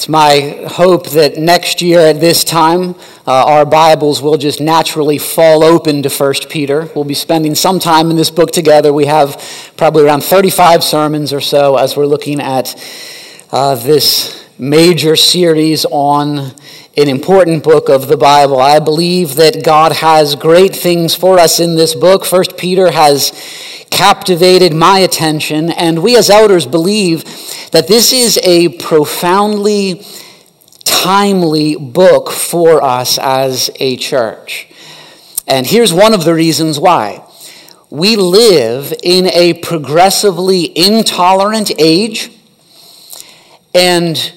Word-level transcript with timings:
It's 0.00 0.08
my 0.08 0.64
hope 0.66 1.10
that 1.10 1.36
next 1.36 1.82
year 1.82 2.00
at 2.00 2.20
this 2.20 2.42
time, 2.42 2.94
uh, 3.26 3.44
our 3.44 3.66
Bibles 3.66 4.22
will 4.22 4.38
just 4.38 4.58
naturally 4.58 5.18
fall 5.18 5.62
open 5.62 6.02
to 6.02 6.08
1 6.08 6.34
Peter. 6.48 6.88
We'll 6.94 7.04
be 7.04 7.12
spending 7.12 7.54
some 7.54 7.78
time 7.78 8.08
in 8.08 8.16
this 8.16 8.30
book 8.30 8.50
together. 8.50 8.94
We 8.94 9.04
have 9.04 9.44
probably 9.76 10.04
around 10.04 10.24
35 10.24 10.82
sermons 10.82 11.34
or 11.34 11.42
so 11.42 11.76
as 11.76 11.98
we're 11.98 12.06
looking 12.06 12.40
at 12.40 12.82
uh, 13.52 13.74
this 13.74 14.39
major 14.60 15.16
series 15.16 15.86
on 15.86 16.52
an 16.94 17.08
important 17.08 17.64
book 17.64 17.88
of 17.88 18.08
the 18.08 18.16
Bible. 18.18 18.60
I 18.60 18.78
believe 18.78 19.36
that 19.36 19.64
God 19.64 19.90
has 19.92 20.34
great 20.34 20.76
things 20.76 21.14
for 21.14 21.38
us 21.38 21.60
in 21.60 21.76
this 21.76 21.94
book. 21.94 22.26
First 22.26 22.58
Peter 22.58 22.90
has 22.90 23.32
captivated 23.90 24.74
my 24.74 24.98
attention, 24.98 25.70
and 25.70 26.02
we 26.02 26.14
as 26.14 26.28
elders 26.28 26.66
believe 26.66 27.24
that 27.72 27.88
this 27.88 28.12
is 28.12 28.38
a 28.42 28.68
profoundly 28.76 30.04
timely 30.84 31.76
book 31.76 32.30
for 32.30 32.82
us 32.82 33.16
as 33.16 33.70
a 33.76 33.96
church. 33.96 34.68
And 35.46 35.66
here's 35.66 35.94
one 35.94 36.12
of 36.12 36.26
the 36.26 36.34
reasons 36.34 36.78
why. 36.78 37.24
We 37.88 38.16
live 38.16 38.92
in 39.02 39.26
a 39.28 39.54
progressively 39.54 40.70
intolerant 40.78 41.72
age, 41.78 42.30
and 43.72 44.34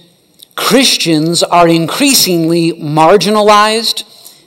Christians 0.55 1.43
are 1.43 1.67
increasingly 1.67 2.73
marginalized 2.73 4.03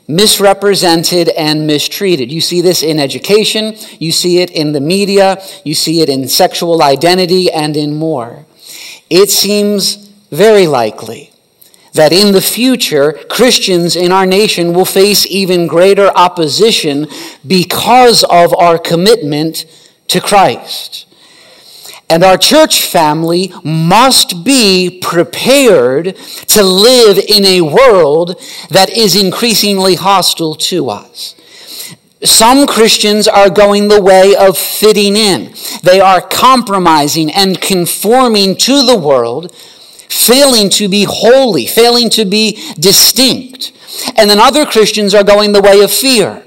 misrepresented 0.09 1.29
and 1.30 1.66
mistreated. 1.66 2.30
You 2.30 2.41
see 2.41 2.60
this 2.60 2.82
in 2.82 2.98
education, 2.98 3.77
you 3.98 4.12
see 4.12 4.41
it 4.41 4.51
in 4.51 4.73
the 4.73 4.80
media, 4.80 5.42
you 5.65 5.74
see 5.74 6.01
it 6.01 6.09
in 6.09 6.29
sexual 6.29 6.82
identity, 6.82 7.51
and 7.51 7.77
in 7.77 7.95
more. 7.95 8.46
It 9.10 9.30
seems 9.30 9.96
very 10.30 10.66
likely 10.66 11.32
that 11.95 12.12
in 12.12 12.32
the 12.32 12.43
future, 12.43 13.15
Christians 13.29 13.96
in 13.96 14.12
our 14.12 14.27
nation 14.27 14.74
will 14.74 14.84
face 14.84 15.27
even 15.27 15.66
greater 15.66 16.09
opposition 16.09 17.07
because 17.46 18.23
of 18.24 18.54
our 18.54 18.79
commitment 18.79 19.65
to 20.09 20.21
Christ. 20.21 21.07
And 22.09 22.23
our 22.23 22.38
church 22.38 22.82
family 22.82 23.52
must 23.65 24.45
be 24.45 25.01
prepared 25.02 26.16
to 26.49 26.62
live 26.62 27.18
in 27.18 27.45
a 27.45 27.62
world 27.62 28.40
that 28.71 28.90
is 28.90 29.16
increasingly 29.16 29.96
hostile 29.96 30.54
to 30.54 30.88
us. 30.88 31.34
Some 32.23 32.66
Christians 32.66 33.29
are 33.29 33.51
going 33.51 33.88
the 33.88 34.01
way 34.01 34.34
of 34.34 34.57
fitting 34.57 35.16
in. 35.16 35.52
They 35.82 36.01
are 36.01 36.21
compromising 36.21 37.30
and 37.30 37.60
conforming 37.60 38.57
to 38.59 38.87
the 38.87 38.96
world, 38.96 39.52
failing 39.54 40.71
to 40.71 40.88
be 40.88 41.04
holy, 41.09 41.66
failing 41.66 42.09
to 42.10 42.24
be 42.24 42.73
distinct. 42.79 43.73
And 44.16 44.30
then 44.30 44.38
other 44.38 44.65
Christians 44.65 45.15
are 45.15 45.24
going 45.24 45.52
the 45.52 45.60
way 45.60 45.82
of 45.82 45.90
fear. 45.90 46.46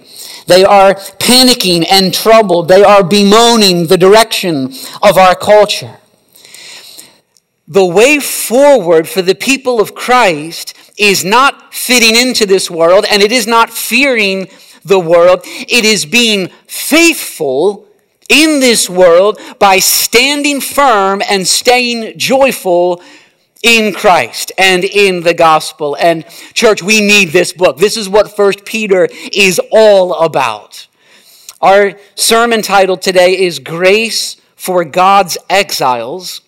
They 0.49 0.65
are 0.65 0.95
panicking 0.95 1.85
and 1.89 2.11
troubled. 2.11 2.67
They 2.67 2.83
are 2.83 3.03
bemoaning 3.03 3.85
the 3.85 3.97
direction 3.97 4.73
of 5.03 5.15
our 5.15 5.35
culture. 5.35 5.97
The 7.67 7.85
way 7.85 8.19
forward 8.19 9.07
for 9.07 9.21
the 9.21 9.35
people 9.35 9.79
of 9.79 9.93
Christ 9.93 10.73
is 10.97 11.23
not 11.23 11.71
fitting 11.71 12.15
into 12.15 12.47
this 12.47 12.69
world 12.69 13.05
and 13.11 13.21
it 13.21 13.31
is 13.31 13.45
not 13.45 13.69
fearing 13.69 14.47
the 14.83 14.99
world. 14.99 15.41
It 15.45 15.85
is 15.85 16.07
being 16.07 16.47
faithful 16.65 17.87
in 18.27 18.59
this 18.59 18.89
world 18.89 19.39
by 19.59 19.77
standing 19.77 20.61
firm 20.61 21.21
and 21.29 21.47
staying 21.47 22.17
joyful 22.17 23.03
in 23.63 23.93
Christ 23.93 24.51
and 24.57 24.83
in 24.83 25.21
the 25.21 25.33
gospel. 25.33 25.97
And 25.99 26.25
church, 26.53 26.81
we 26.81 27.01
need 27.01 27.29
this 27.29 27.53
book. 27.53 27.77
This 27.77 27.97
is 27.97 28.07
what 28.07 28.35
First 28.35 28.65
Peter 28.65 29.07
is 29.33 29.59
all 29.71 30.13
about. 30.21 30.87
Our 31.61 31.97
sermon 32.15 32.61
title 32.61 32.95
today 32.95 33.37
is 33.37 33.59
Grace 33.59 34.37
for 34.55 34.85
God's 34.85 35.37
Exiles. 35.49 36.41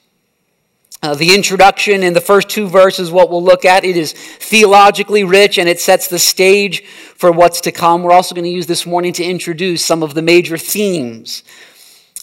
Uh, 1.04 1.16
the 1.16 1.34
introduction 1.34 2.04
in 2.04 2.14
the 2.14 2.22
first 2.22 2.48
two 2.48 2.68
verses, 2.68 3.12
what 3.12 3.30
we'll 3.30 3.44
look 3.44 3.66
at, 3.66 3.84
it 3.84 3.98
is 3.98 4.14
theologically 4.14 5.24
rich 5.24 5.58
and 5.58 5.68
it 5.68 5.80
sets 5.80 6.08
the 6.08 6.20
stage 6.20 6.86
for 7.16 7.32
what's 7.32 7.60
to 7.62 7.72
come. 7.72 8.04
We're 8.04 8.12
also 8.12 8.36
going 8.36 8.46
to 8.46 8.52
use 8.52 8.68
this 8.68 8.86
morning 8.86 9.12
to 9.14 9.24
introduce 9.24 9.84
some 9.84 10.04
of 10.04 10.14
the 10.14 10.22
major 10.22 10.58
themes 10.58 11.44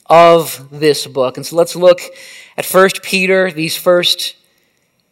of 0.06 0.68
this 0.70 1.06
book. 1.06 1.36
And 1.36 1.44
so 1.44 1.56
let's 1.56 1.74
look 1.74 2.00
at 2.56 2.64
First 2.64 3.02
Peter, 3.02 3.50
these 3.50 3.76
first 3.76 4.36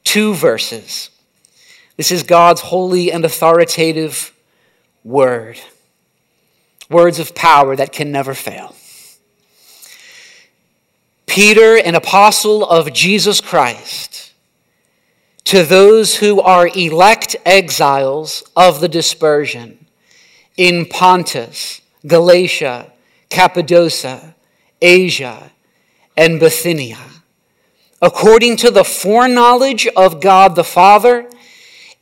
two 0.07 0.33
verses. 0.33 1.11
This 1.97 2.13
is 2.13 2.23
God's 2.23 2.61
holy 2.63 3.13
and 3.13 3.25
authoritative 3.25 4.33
word. 5.05 5.61
Words 6.89 7.19
of 7.19 7.35
power 7.35 7.75
that 7.75 7.93
can 7.93 8.13
never 8.13 8.33
fail. 8.33 8.75
Peter, 11.27 11.77
an 11.77 11.97
apostle 11.97 12.65
of 12.65 12.93
Jesus 12.93 13.41
Christ, 13.41 14.33
to 15.45 15.65
those 15.65 16.17
who 16.17 16.41
are 16.41 16.69
elect 16.69 17.35
exiles 17.45 18.45
of 18.55 18.81
the 18.81 18.89
dispersion 18.89 19.87
in 20.57 20.87
Pontus, 20.87 21.81
Galatia, 22.07 22.93
Cappadocia, 23.29 24.35
Asia, 24.81 25.51
and 26.17 26.39
Bithynia 26.39 27.16
according 28.01 28.57
to 28.59 28.71
the 28.71 28.85
foreknowledge 28.85 29.87
of 29.97 30.21
God 30.21 30.55
the 30.55 30.65
Father, 30.65 31.31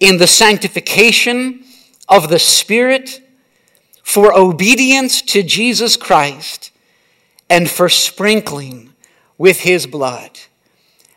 in 0.00 0.19
the 0.19 0.27
sanctification 0.27 1.65
of 2.09 2.28
the 2.28 2.38
Spirit, 2.38 3.21
for 4.03 4.37
obedience 4.37 5.22
to 5.22 5.43
Jesus 5.43 5.97
Christ, 5.97 6.71
and 7.49 7.71
for 7.71 7.88
sprinkling 7.88 8.93
with 9.38 9.60
his 9.60 9.87
blood. 9.87 10.38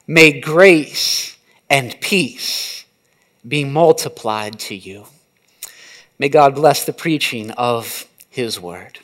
May 0.05 0.39
grace 0.39 1.37
and 1.69 1.99
peace 1.99 2.85
be 3.45 3.65
multiplied 3.65 4.59
to 4.59 4.75
you. 4.75 5.05
May 6.19 6.29
God 6.29 6.55
bless 6.55 6.85
the 6.85 6.93
preaching 6.93 7.51
of 7.51 8.07
his 8.29 8.59
word. 8.59 8.99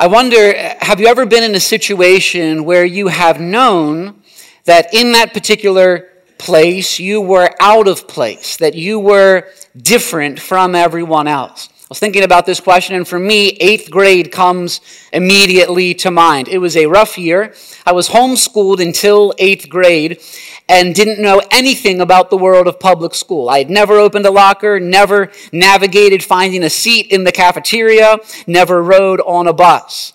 I 0.00 0.06
wonder 0.06 0.56
have 0.56 1.00
you 1.00 1.08
ever 1.08 1.26
been 1.26 1.42
in 1.42 1.56
a 1.56 1.60
situation 1.60 2.64
where 2.64 2.84
you 2.84 3.08
have 3.08 3.40
known 3.40 4.22
that 4.64 4.94
in 4.94 5.10
that 5.10 5.34
particular 5.34 6.08
place 6.38 7.00
you 7.00 7.20
were 7.20 7.50
out 7.58 7.88
of 7.88 8.06
place, 8.06 8.58
that 8.58 8.74
you 8.74 9.00
were 9.00 9.48
different 9.76 10.38
from 10.38 10.76
everyone 10.76 11.26
else? 11.26 11.68
I 11.68 11.86
was 11.88 11.98
thinking 11.98 12.22
about 12.22 12.46
this 12.46 12.60
question, 12.60 12.94
and 12.94 13.08
for 13.08 13.18
me, 13.18 13.48
eighth 13.48 13.90
grade 13.90 14.30
comes 14.30 14.80
immediately 15.12 15.94
to 15.94 16.12
mind. 16.12 16.46
It 16.46 16.58
was 16.58 16.76
a 16.76 16.86
rough 16.86 17.18
year. 17.18 17.52
I 17.84 17.90
was 17.90 18.08
homeschooled 18.08 18.80
until 18.80 19.34
eighth 19.36 19.68
grade, 19.68 20.20
and 20.68 20.94
didn't 20.94 21.20
know 21.20 21.40
anything 21.50 22.00
about 22.00 22.30
the 22.30 22.36
world 22.36 22.66
of 22.66 22.78
public 22.78 23.14
school. 23.14 23.48
I 23.48 23.58
had 23.58 23.70
never 23.70 23.98
opened 23.98 24.26
a 24.26 24.30
locker, 24.30 24.78
never 24.78 25.32
navigated 25.50 26.22
finding 26.22 26.62
a 26.62 26.70
seat 26.70 27.10
in 27.10 27.24
the 27.24 27.32
cafeteria, 27.32 28.18
never 28.46 28.82
rode 28.82 29.20
on 29.20 29.46
a 29.46 29.52
bus. 29.52 30.12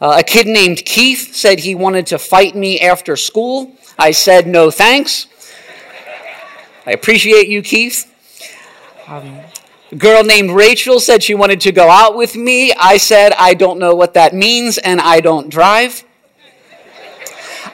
Uh, 0.00 0.16
a 0.18 0.22
kid 0.22 0.46
named 0.46 0.84
Keith 0.84 1.34
said 1.34 1.60
he 1.60 1.74
wanted 1.74 2.06
to 2.08 2.18
fight 2.18 2.56
me 2.56 2.80
after 2.80 3.16
school. 3.16 3.76
I 3.98 4.10
said, 4.10 4.46
no 4.46 4.70
thanks. 4.70 5.26
I 6.86 6.92
appreciate 6.92 7.48
you, 7.48 7.62
Keith. 7.62 8.08
Um, 9.06 9.40
a 9.92 9.96
girl 9.96 10.24
named 10.24 10.50
Rachel 10.50 11.00
said 11.00 11.22
she 11.22 11.34
wanted 11.34 11.60
to 11.60 11.72
go 11.72 11.90
out 11.90 12.16
with 12.16 12.34
me. 12.34 12.72
I 12.72 12.96
said, 12.96 13.32
I 13.38 13.52
don't 13.52 13.78
know 13.78 13.94
what 13.94 14.14
that 14.14 14.34
means 14.34 14.78
and 14.78 15.00
I 15.00 15.20
don't 15.20 15.50
drive. 15.50 16.02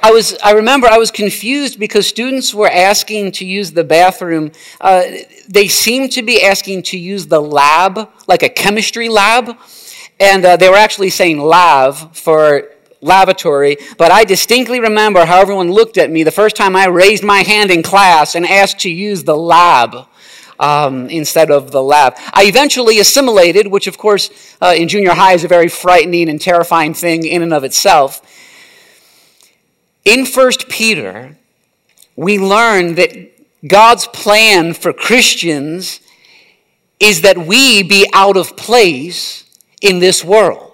I 0.00 0.12
was, 0.12 0.36
I 0.44 0.52
remember 0.52 0.86
I 0.86 0.98
was 0.98 1.10
confused 1.10 1.78
because 1.78 2.06
students 2.06 2.54
were 2.54 2.68
asking 2.68 3.32
to 3.32 3.44
use 3.44 3.72
the 3.72 3.84
bathroom. 3.84 4.52
Uh, 4.80 5.02
they 5.48 5.66
seemed 5.66 6.12
to 6.12 6.22
be 6.22 6.42
asking 6.42 6.84
to 6.84 6.98
use 6.98 7.26
the 7.26 7.40
lab, 7.40 8.08
like 8.26 8.42
a 8.42 8.48
chemistry 8.48 9.08
lab. 9.08 9.56
And 10.20 10.44
uh, 10.44 10.56
they 10.56 10.68
were 10.68 10.76
actually 10.76 11.10
saying 11.10 11.40
lab 11.40 12.14
for 12.14 12.68
lavatory, 13.00 13.76
but 13.96 14.10
I 14.10 14.24
distinctly 14.24 14.80
remember 14.80 15.24
how 15.24 15.40
everyone 15.40 15.70
looked 15.70 15.98
at 15.98 16.10
me 16.10 16.24
the 16.24 16.32
first 16.32 16.56
time 16.56 16.74
I 16.74 16.86
raised 16.86 17.22
my 17.22 17.42
hand 17.42 17.70
in 17.70 17.82
class 17.82 18.34
and 18.34 18.44
asked 18.44 18.80
to 18.80 18.90
use 18.90 19.24
the 19.24 19.36
lab. 19.36 20.06
Um, 20.60 21.08
instead 21.08 21.52
of 21.52 21.70
the 21.70 21.80
lab. 21.80 22.14
I 22.32 22.46
eventually 22.46 22.98
assimilated, 22.98 23.68
which, 23.68 23.86
of 23.86 23.96
course, 23.96 24.56
uh, 24.60 24.74
in 24.76 24.88
junior 24.88 25.12
high 25.12 25.34
is 25.34 25.44
a 25.44 25.46
very 25.46 25.68
frightening 25.68 26.28
and 26.28 26.40
terrifying 26.40 26.94
thing 26.94 27.24
in 27.24 27.42
and 27.42 27.54
of 27.54 27.62
itself. 27.62 28.20
In 30.04 30.26
1 30.26 30.52
Peter, 30.68 31.36
we 32.16 32.38
learn 32.38 32.94
that 32.96 33.10
God's 33.66 34.06
plan 34.08 34.74
for 34.74 34.92
Christians 34.92 36.00
is 37.00 37.22
that 37.22 37.38
we 37.38 37.82
be 37.82 38.08
out 38.12 38.36
of 38.36 38.56
place 38.56 39.44
in 39.80 39.98
this 39.98 40.24
world. 40.24 40.68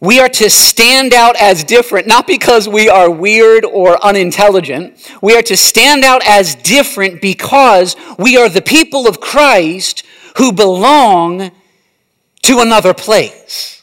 We 0.00 0.20
are 0.20 0.28
to 0.28 0.50
stand 0.50 1.14
out 1.14 1.34
as 1.36 1.64
different, 1.64 2.06
not 2.06 2.26
because 2.26 2.68
we 2.68 2.88
are 2.88 3.10
weird 3.10 3.64
or 3.64 4.04
unintelligent. 4.04 5.10
We 5.22 5.34
are 5.34 5.42
to 5.42 5.56
stand 5.56 6.04
out 6.04 6.22
as 6.26 6.54
different 6.56 7.22
because 7.22 7.96
we 8.18 8.36
are 8.36 8.48
the 8.48 8.60
people 8.60 9.08
of 9.08 9.20
Christ 9.20 10.04
who 10.36 10.52
belong 10.52 11.50
to 12.42 12.58
another 12.58 12.92
place. 12.92 13.73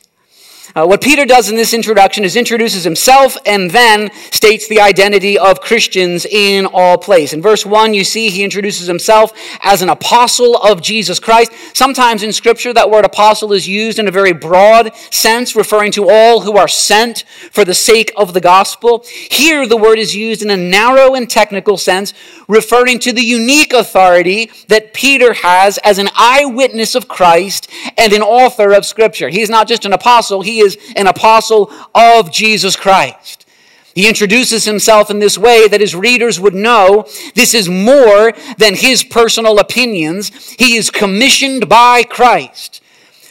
Uh, 0.73 0.85
what 0.85 1.01
Peter 1.01 1.25
does 1.25 1.49
in 1.49 1.57
this 1.57 1.73
introduction 1.73 2.23
is 2.23 2.37
introduces 2.37 2.85
himself 2.85 3.35
and 3.45 3.69
then 3.71 4.09
states 4.31 4.69
the 4.69 4.79
identity 4.79 5.37
of 5.37 5.59
Christians 5.59 6.25
in 6.25 6.65
all 6.65 6.97
place. 6.97 7.33
In 7.33 7.41
verse 7.41 7.65
1, 7.65 7.93
you 7.93 8.05
see 8.05 8.29
he 8.29 8.41
introduces 8.41 8.87
himself 8.87 9.33
as 9.63 9.81
an 9.81 9.89
apostle 9.89 10.55
of 10.55 10.81
Jesus 10.81 11.19
Christ. 11.19 11.51
Sometimes 11.73 12.23
in 12.23 12.31
Scripture, 12.31 12.71
that 12.71 12.89
word 12.89 13.03
apostle 13.03 13.51
is 13.51 13.67
used 13.67 13.99
in 13.99 14.07
a 14.07 14.11
very 14.11 14.31
broad 14.31 14.95
sense, 15.11 15.57
referring 15.57 15.91
to 15.91 16.09
all 16.09 16.41
who 16.41 16.55
are 16.55 16.69
sent 16.69 17.25
for 17.51 17.65
the 17.65 17.73
sake 17.73 18.13
of 18.15 18.33
the 18.33 18.41
gospel. 18.41 19.03
Here, 19.29 19.67
the 19.67 19.75
word 19.75 19.99
is 19.99 20.15
used 20.15 20.41
in 20.41 20.49
a 20.49 20.57
narrow 20.57 21.15
and 21.15 21.29
technical 21.29 21.75
sense, 21.75 22.13
referring 22.47 22.99
to 22.99 23.11
the 23.11 23.21
unique 23.21 23.73
authority 23.73 24.49
that 24.69 24.93
Peter 24.93 25.33
has 25.33 25.79
as 25.79 25.97
an 25.97 26.09
eyewitness 26.15 26.95
of 26.95 27.09
Christ 27.09 27.69
and 27.97 28.13
an 28.13 28.21
author 28.21 28.71
of 28.71 28.85
Scripture. 28.85 29.27
He's 29.27 29.49
not 29.49 29.67
just 29.67 29.85
an 29.85 29.91
apostle, 29.91 30.41
he 30.41 30.60
is 30.61 30.77
an 30.95 31.07
apostle 31.07 31.71
of 31.93 32.31
Jesus 32.31 32.75
Christ. 32.75 33.45
He 33.93 34.07
introduces 34.07 34.63
himself 34.63 35.09
in 35.09 35.19
this 35.19 35.37
way 35.37 35.67
that 35.67 35.81
his 35.81 35.95
readers 35.95 36.39
would 36.39 36.55
know 36.55 37.05
this 37.35 37.53
is 37.53 37.67
more 37.67 38.33
than 38.57 38.75
his 38.75 39.03
personal 39.03 39.59
opinions. 39.59 40.29
He 40.51 40.77
is 40.77 40.89
commissioned 40.89 41.67
by 41.67 42.03
Christ 42.03 42.81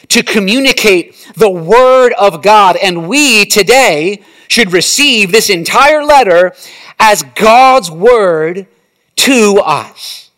to 0.09 0.23
communicate 0.23 1.15
the 1.37 1.49
Word 1.49 2.12
of 2.15 2.43
God. 2.43 2.77
And 2.77 3.09
we 3.09 3.47
today 3.47 4.23
should 4.49 4.73
receive 4.73 5.32
this 5.32 5.49
entire 5.49 6.05
letter 6.05 6.55
as 6.99 7.23
God's 7.35 7.91
Word 7.91 8.67
to 9.17 9.62
us. 9.65 10.31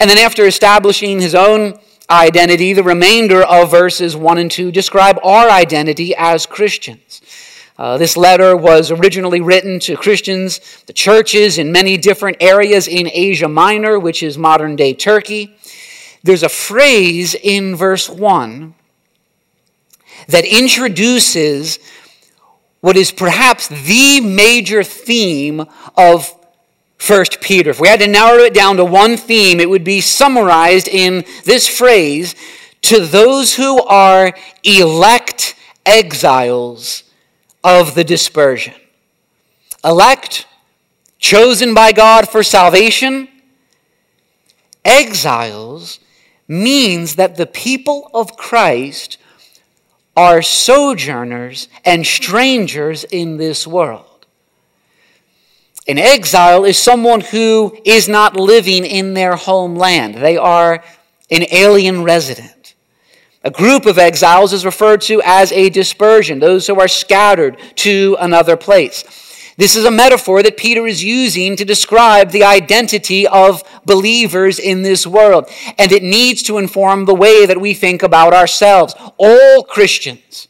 And 0.00 0.08
then, 0.08 0.18
after 0.18 0.46
establishing 0.46 1.20
his 1.20 1.34
own 1.34 1.78
identity, 2.10 2.72
the 2.72 2.82
remainder 2.82 3.42
of 3.42 3.70
verses 3.70 4.16
1 4.16 4.38
and 4.38 4.50
2 4.50 4.72
describe 4.72 5.18
our 5.22 5.50
identity 5.50 6.14
as 6.16 6.46
Christians. 6.46 7.20
Uh, 7.78 7.96
this 7.96 8.16
letter 8.16 8.56
was 8.56 8.90
originally 8.90 9.40
written 9.40 9.78
to 9.78 9.96
Christians, 9.96 10.82
the 10.86 10.92
churches 10.92 11.58
in 11.58 11.70
many 11.70 11.96
different 11.96 12.38
areas 12.40 12.88
in 12.88 13.08
Asia 13.12 13.46
Minor, 13.46 13.98
which 14.00 14.22
is 14.22 14.36
modern 14.36 14.74
day 14.74 14.94
Turkey. 14.94 15.56
There's 16.22 16.42
a 16.42 16.48
phrase 16.48 17.34
in 17.34 17.76
verse 17.76 18.08
1 18.08 18.74
that 20.26 20.44
introduces 20.44 21.78
what 22.80 22.96
is 22.96 23.12
perhaps 23.12 23.68
the 23.68 24.20
major 24.20 24.82
theme 24.82 25.64
of 25.96 26.34
First 26.98 27.40
Peter. 27.40 27.70
If 27.70 27.80
we 27.80 27.88
had 27.88 28.00
to 28.00 28.06
narrow 28.06 28.42
it 28.42 28.52
down 28.52 28.76
to 28.76 28.84
one 28.84 29.16
theme, 29.16 29.60
it 29.60 29.70
would 29.70 29.84
be 29.84 30.00
summarized 30.00 30.88
in 30.88 31.24
this 31.44 31.66
phrase 31.66 32.34
to 32.82 33.00
those 33.06 33.54
who 33.54 33.82
are 33.84 34.32
elect 34.64 35.54
exiles 35.86 37.04
of 37.64 37.94
the 37.94 38.04
dispersion. 38.04 38.74
Elect, 39.84 40.46
chosen 41.18 41.72
by 41.72 41.92
God 41.92 42.28
for 42.28 42.42
salvation. 42.42 43.28
Exiles 44.84 46.00
means 46.46 47.16
that 47.16 47.36
the 47.36 47.46
people 47.46 48.10
of 48.12 48.36
Christ 48.36 49.18
are 50.16 50.42
sojourners 50.42 51.68
and 51.84 52.04
strangers 52.04 53.04
in 53.04 53.36
this 53.36 53.66
world. 53.66 54.07
An 55.88 55.96
exile 55.96 56.66
is 56.66 56.78
someone 56.78 57.22
who 57.22 57.74
is 57.82 58.08
not 58.08 58.36
living 58.36 58.84
in 58.84 59.14
their 59.14 59.36
homeland. 59.36 60.16
They 60.16 60.36
are 60.36 60.84
an 61.30 61.46
alien 61.50 62.04
resident. 62.04 62.74
A 63.42 63.50
group 63.50 63.86
of 63.86 63.96
exiles 63.96 64.52
is 64.52 64.66
referred 64.66 65.00
to 65.02 65.22
as 65.24 65.50
a 65.52 65.70
dispersion, 65.70 66.40
those 66.40 66.66
who 66.66 66.78
are 66.78 66.88
scattered 66.88 67.56
to 67.76 68.16
another 68.20 68.56
place. 68.56 69.02
This 69.56 69.76
is 69.76 69.86
a 69.86 69.90
metaphor 69.90 70.42
that 70.42 70.58
Peter 70.58 70.86
is 70.86 71.02
using 71.02 71.56
to 71.56 71.64
describe 71.64 72.30
the 72.30 72.44
identity 72.44 73.26
of 73.26 73.62
believers 73.86 74.58
in 74.58 74.82
this 74.82 75.06
world. 75.06 75.48
And 75.78 75.90
it 75.90 76.02
needs 76.02 76.42
to 76.44 76.58
inform 76.58 77.06
the 77.06 77.14
way 77.14 77.46
that 77.46 77.60
we 77.60 77.74
think 77.74 78.02
about 78.02 78.34
ourselves. 78.34 78.94
All 79.16 79.64
Christians 79.64 80.48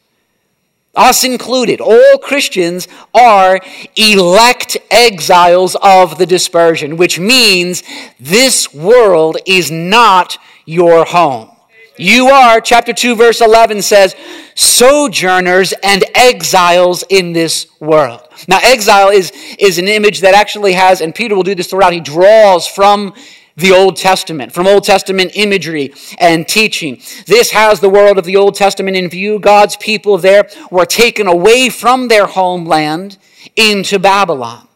us 0.95 1.23
included, 1.23 1.81
all 1.81 2.17
Christians 2.21 2.87
are 3.13 3.59
elect 3.95 4.77
exiles 4.89 5.75
of 5.81 6.17
the 6.17 6.25
dispersion, 6.25 6.97
which 6.97 7.19
means 7.19 7.83
this 8.19 8.73
world 8.73 9.37
is 9.45 9.71
not 9.71 10.37
your 10.65 11.05
home. 11.05 11.51
You 11.97 12.27
are, 12.27 12.61
chapter 12.61 12.93
2, 12.93 13.15
verse 13.15 13.41
11 13.41 13.81
says, 13.81 14.15
sojourners 14.55 15.73
and 15.83 16.05
exiles 16.15 17.03
in 17.09 17.33
this 17.33 17.67
world. 17.81 18.21
Now, 18.47 18.59
exile 18.63 19.09
is, 19.09 19.33
is 19.59 19.77
an 19.79 19.89
image 19.89 20.21
that 20.21 20.33
actually 20.33 20.73
has, 20.73 21.01
and 21.01 21.13
Peter 21.13 21.35
will 21.35 21.43
do 21.43 21.55
this 21.55 21.67
throughout, 21.67 21.91
he 21.91 21.99
draws 21.99 22.67
from 22.67 23.13
the 23.59 23.71
Old 23.71 23.95
Testament, 23.95 24.51
from 24.51 24.67
Old 24.67 24.83
Testament 24.83 25.31
imagery 25.35 25.93
and 26.17 26.47
teaching. 26.47 27.01
This 27.25 27.51
has 27.51 27.79
the 27.79 27.89
world 27.89 28.17
of 28.17 28.25
the 28.25 28.35
Old 28.35 28.55
Testament 28.55 28.97
in 28.97 29.09
view. 29.09 29.39
God's 29.39 29.75
people 29.75 30.17
there 30.17 30.49
were 30.71 30.85
taken 30.85 31.27
away 31.27 31.69
from 31.69 32.07
their 32.07 32.25
homeland 32.25 33.17
into 33.55 33.99
Babylon. 33.99 34.67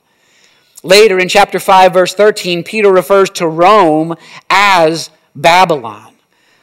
Later 0.84 1.18
in 1.20 1.30
chapter 1.30 1.60
5, 1.60 1.94
verse 1.94 2.14
13, 2.14 2.64
Peter 2.64 2.92
refers 2.92 3.30
to 3.32 3.48
Rome 3.48 4.16
as 4.50 5.10
Babylon. 5.34 6.14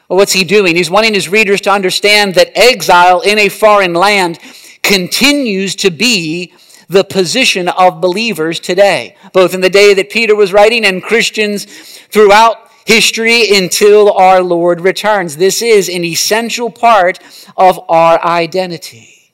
What's 0.09 0.33
he 0.33 0.45
doing? 0.45 0.77
He's 0.77 0.91
wanting 0.91 1.15
his 1.15 1.29
readers 1.29 1.61
to 1.63 1.71
understand 1.71 2.35
that 2.35 2.51
exile 2.55 3.21
in 3.21 3.39
a 3.39 3.49
foreign 3.49 3.95
land 3.95 4.39
continues 4.83 5.77
to 5.77 5.91
be 5.91 6.53
the 6.91 7.05
position 7.05 7.69
of 7.69 8.01
believers 8.01 8.59
today, 8.59 9.17
both 9.33 9.55
in 9.55 9.61
the 9.61 9.71
day 9.71 9.95
that 9.95 10.11
Peter 10.11 10.35
was 10.35 10.53
writing 10.53 10.85
and 10.85 11.03
Christians 11.03 11.65
throughout 12.11 12.69
history 12.85 13.57
until 13.57 14.13
our 14.13 14.43
Lord 14.43 14.81
returns. 14.81 15.37
This 15.37 15.63
is 15.63 15.89
an 15.89 16.05
essential 16.05 16.69
part 16.69 17.21
of 17.57 17.79
our 17.89 18.21
identity. 18.25 19.33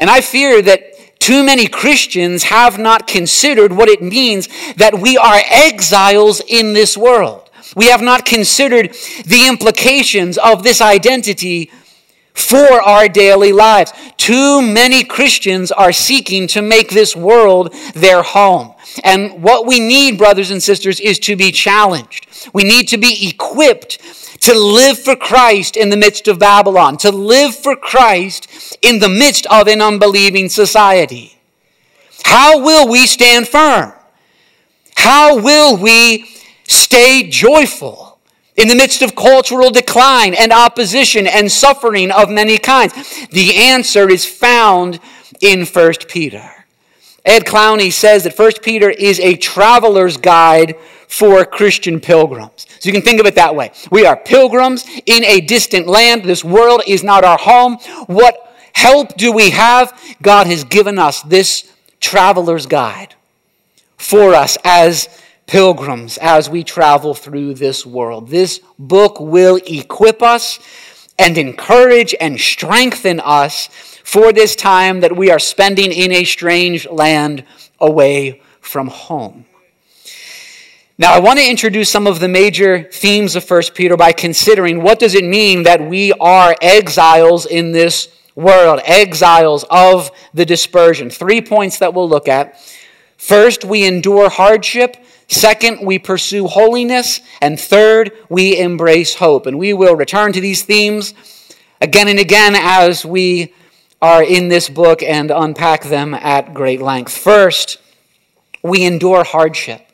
And 0.00 0.08
I 0.08 0.22
fear 0.22 0.62
that 0.62 1.20
too 1.20 1.44
many 1.44 1.66
Christians 1.66 2.44
have 2.44 2.78
not 2.78 3.06
considered 3.06 3.72
what 3.72 3.90
it 3.90 4.00
means 4.00 4.48
that 4.76 4.98
we 4.98 5.18
are 5.18 5.42
exiles 5.50 6.40
in 6.48 6.72
this 6.72 6.96
world. 6.96 7.50
We 7.76 7.88
have 7.88 8.00
not 8.00 8.24
considered 8.24 8.94
the 9.26 9.46
implications 9.46 10.38
of 10.38 10.62
this 10.62 10.80
identity 10.80 11.70
for 12.38 12.80
our 12.82 13.08
daily 13.08 13.52
lives. 13.52 13.92
Too 14.16 14.62
many 14.62 15.04
Christians 15.04 15.72
are 15.72 15.92
seeking 15.92 16.46
to 16.48 16.62
make 16.62 16.90
this 16.90 17.16
world 17.16 17.74
their 17.94 18.22
home. 18.22 18.74
And 19.04 19.42
what 19.42 19.66
we 19.66 19.80
need, 19.80 20.18
brothers 20.18 20.50
and 20.50 20.62
sisters, 20.62 21.00
is 21.00 21.18
to 21.20 21.36
be 21.36 21.50
challenged. 21.50 22.26
We 22.52 22.64
need 22.64 22.88
to 22.88 22.96
be 22.96 23.28
equipped 23.28 23.98
to 24.42 24.54
live 24.54 24.98
for 24.98 25.16
Christ 25.16 25.76
in 25.76 25.90
the 25.90 25.96
midst 25.96 26.28
of 26.28 26.38
Babylon, 26.38 26.96
to 26.98 27.10
live 27.10 27.56
for 27.56 27.74
Christ 27.74 28.78
in 28.82 29.00
the 29.00 29.08
midst 29.08 29.46
of 29.46 29.66
an 29.66 29.82
unbelieving 29.82 30.48
society. 30.48 31.38
How 32.24 32.62
will 32.62 32.88
we 32.88 33.06
stand 33.06 33.48
firm? 33.48 33.92
How 34.94 35.40
will 35.40 35.76
we 35.76 36.26
stay 36.68 37.28
joyful? 37.28 38.07
In 38.58 38.68
the 38.68 38.74
midst 38.74 39.00
of 39.00 39.14
cultural 39.14 39.70
decline 39.70 40.34
and 40.34 40.52
opposition 40.52 41.26
and 41.26 41.50
suffering 41.50 42.10
of 42.10 42.28
many 42.28 42.58
kinds? 42.58 42.92
The 43.28 43.54
answer 43.56 44.10
is 44.10 44.26
found 44.26 45.00
in 45.40 45.64
1 45.64 45.92
Peter. 46.08 46.50
Ed 47.24 47.44
Clowney 47.44 47.92
says 47.92 48.24
that 48.24 48.38
1 48.38 48.52
Peter 48.62 48.90
is 48.90 49.20
a 49.20 49.36
traveler's 49.36 50.16
guide 50.16 50.76
for 51.08 51.44
Christian 51.44 52.00
pilgrims. 52.00 52.66
So 52.80 52.88
you 52.88 52.92
can 52.92 53.02
think 53.02 53.20
of 53.20 53.26
it 53.26 53.34
that 53.36 53.54
way. 53.54 53.72
We 53.90 54.06
are 54.06 54.16
pilgrims 54.16 54.84
in 55.06 55.24
a 55.24 55.40
distant 55.40 55.86
land. 55.86 56.24
This 56.24 56.44
world 56.44 56.82
is 56.86 57.02
not 57.02 57.24
our 57.24 57.38
home. 57.38 57.76
What 58.06 58.56
help 58.72 59.16
do 59.16 59.32
we 59.32 59.50
have? 59.50 59.98
God 60.20 60.46
has 60.46 60.64
given 60.64 60.98
us 60.98 61.22
this 61.22 61.72
traveler's 62.00 62.66
guide 62.66 63.14
for 63.96 64.34
us 64.34 64.56
as 64.64 65.08
pilgrims 65.48 66.18
as 66.18 66.48
we 66.48 66.62
travel 66.62 67.14
through 67.14 67.54
this 67.54 67.84
world. 67.84 68.28
This 68.28 68.60
book 68.78 69.18
will 69.18 69.58
equip 69.66 70.22
us 70.22 70.60
and 71.18 71.36
encourage 71.36 72.14
and 72.20 72.38
strengthen 72.38 73.18
us 73.18 73.68
for 74.04 74.32
this 74.32 74.54
time 74.54 75.00
that 75.00 75.16
we 75.16 75.30
are 75.30 75.40
spending 75.40 75.90
in 75.90 76.12
a 76.12 76.22
strange 76.22 76.88
land 76.88 77.44
away 77.80 78.40
from 78.60 78.86
home. 78.88 79.44
Now, 81.00 81.14
I 81.14 81.20
want 81.20 81.38
to 81.38 81.48
introduce 81.48 81.90
some 81.90 82.06
of 82.06 82.20
the 82.20 82.28
major 82.28 82.82
themes 82.82 83.36
of 83.36 83.48
1 83.48 83.62
Peter 83.74 83.96
by 83.96 84.12
considering 84.12 84.82
what 84.82 84.98
does 84.98 85.14
it 85.14 85.24
mean 85.24 85.62
that 85.62 85.80
we 85.80 86.12
are 86.14 86.56
exiles 86.60 87.46
in 87.46 87.72
this 87.72 88.08
world, 88.34 88.80
exiles 88.84 89.64
of 89.70 90.10
the 90.34 90.44
dispersion. 90.44 91.08
Three 91.08 91.40
points 91.40 91.78
that 91.78 91.94
we'll 91.94 92.08
look 92.08 92.28
at. 92.28 92.60
First, 93.16 93.64
we 93.64 93.84
endure 93.84 94.28
hardship. 94.28 94.96
Second, 95.28 95.86
we 95.86 95.98
pursue 95.98 96.46
holiness. 96.46 97.20
And 97.40 97.60
third, 97.60 98.12
we 98.28 98.58
embrace 98.58 99.14
hope. 99.14 99.46
And 99.46 99.58
we 99.58 99.72
will 99.72 99.94
return 99.94 100.32
to 100.32 100.40
these 100.40 100.62
themes 100.62 101.14
again 101.80 102.08
and 102.08 102.18
again 102.18 102.54
as 102.56 103.04
we 103.04 103.54
are 104.00 104.22
in 104.22 104.48
this 104.48 104.68
book 104.68 105.02
and 105.02 105.30
unpack 105.30 105.84
them 105.84 106.14
at 106.14 106.54
great 106.54 106.80
length. 106.80 107.16
First, 107.16 107.78
we 108.62 108.84
endure 108.84 109.24
hardship. 109.24 109.84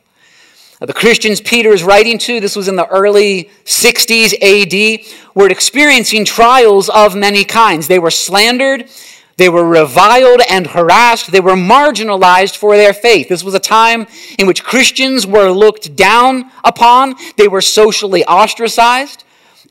The 0.79 0.93
Christians 0.93 1.39
Peter 1.41 1.69
is 1.69 1.83
writing 1.83 2.17
to, 2.19 2.39
this 2.39 2.55
was 2.55 2.67
in 2.67 2.75
the 2.75 2.85
early 2.87 3.49
60s 3.63 4.33
AD, 4.41 5.07
were 5.33 5.49
experiencing 5.49 6.25
trials 6.25 6.89
of 6.89 7.15
many 7.15 7.43
kinds. 7.45 7.87
They 7.87 7.97
were 7.97 8.11
slandered, 8.11 8.89
they 9.37 9.49
were 9.49 9.67
reviled 9.67 10.41
and 10.49 10.67
harassed, 10.67 11.31
they 11.31 11.41
were 11.41 11.55
marginalized 11.55 12.55
for 12.55 12.77
their 12.77 12.93
faith. 12.93 13.27
This 13.27 13.43
was 13.43 13.53
a 13.53 13.59
time 13.59 14.07
in 14.39 14.47
which 14.47 14.63
Christians 14.63 15.27
were 15.27 15.49
looked 15.49 15.95
down 15.95 16.49
upon, 16.63 17.15
they 17.37 17.47
were 17.47 17.61
socially 17.61 18.23
ostracized. 18.25 19.23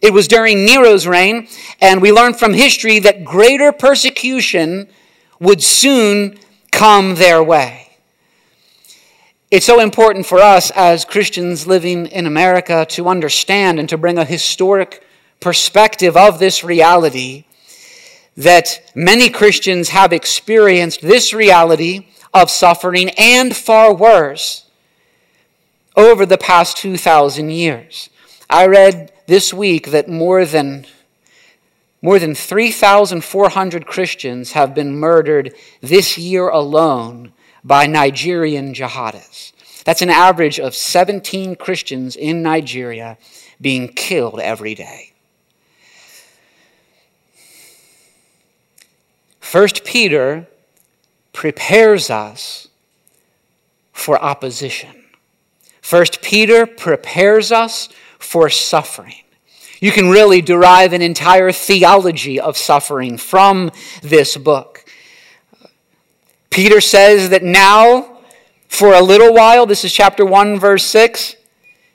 It 0.03 0.13
was 0.13 0.29
during 0.29 0.67
Nero's 0.67 1.07
reign, 1.07 1.49
and 1.81 2.03
we 2.03 2.13
learn 2.13 2.35
from 2.35 2.53
history 2.53 2.99
that 2.99 3.25
greater 3.25 3.73
persecution 3.73 4.89
would 5.41 5.63
soon 5.63 6.39
come 6.71 7.15
their 7.15 7.43
way. 7.43 7.85
It's 9.51 9.65
so 9.65 9.81
important 9.81 10.27
for 10.27 10.41
us 10.41 10.71
as 10.73 11.05
Christians 11.05 11.67
living 11.67 12.07
in 12.07 12.27
America 12.27 12.85
to 12.91 13.09
understand 13.09 13.79
and 13.79 13.89
to 13.89 13.97
bring 13.97 14.19
a 14.19 14.25
historic 14.25 15.03
perspective 15.41 16.17
of 16.17 16.39
this 16.39 16.65
reality 16.65 17.45
that 18.37 18.91
many 18.95 19.31
Christians 19.31 19.91
have 19.91 20.13
experienced 20.13 21.03
this 21.03 21.33
reality 21.33 22.09
of 22.33 22.51
suffering 22.51 23.11
and 23.11 23.55
far 23.55 23.95
worse 23.95 24.67
over 25.97 26.27
the 26.27 26.39
past 26.39 26.77
2,000 26.79 27.51
years. 27.51 28.11
I 28.51 28.67
read 28.67 29.13
this 29.27 29.55
week 29.55 29.91
that 29.91 30.09
more 30.09 30.45
than 30.45 30.87
more 32.03 32.19
than 32.19 32.35
3,400 32.35 33.87
Christians 33.87 34.53
have 34.53 34.75
been 34.75 34.95
murdered 34.95 35.55
this 35.81 36.19
year 36.19 36.51
alone 36.51 37.33
by 37.65 37.87
Nigerian 37.87 38.75
jihadists. 38.75 39.55
That's 39.85 40.03
an 40.03 40.11
average 40.11 40.61
of 40.61 40.75
17 40.75 41.57
Christians 41.57 42.15
in 42.15 42.43
Nigeria 42.43 43.17
being 43.59 43.89
killed 43.89 44.39
every 44.39 44.75
day. 44.75 45.14
First 49.55 49.85
Peter 49.85 50.49
prepares 51.33 52.11
us 52.11 52.67
for 53.93 54.21
opposition. 54.21 55.05
First 55.81 56.23
Peter 56.23 56.67
prepares 56.67 57.53
us 57.53 57.89
for 58.19 58.51
suffering. 58.51 59.23
You 59.79 59.93
can 59.93 60.11
really 60.11 60.43
derive 60.43 60.93
an 60.93 61.03
entire 61.03 61.53
theology 61.53 62.41
of 62.41 62.57
suffering 62.57 63.17
from 63.17 63.71
this 64.03 64.37
book. 64.37 64.87
Peter 66.51 66.81
says 66.81 67.31
that 67.31 67.45
now, 67.45 68.19
for 68.67 68.93
a 68.93 69.03
little 69.03 69.33
while, 69.33 69.67
this 69.67 69.85
is 69.85 69.93
chapter 69.93 70.27
1, 70.27 70.59
verse 70.59 70.85
6. 70.85 71.37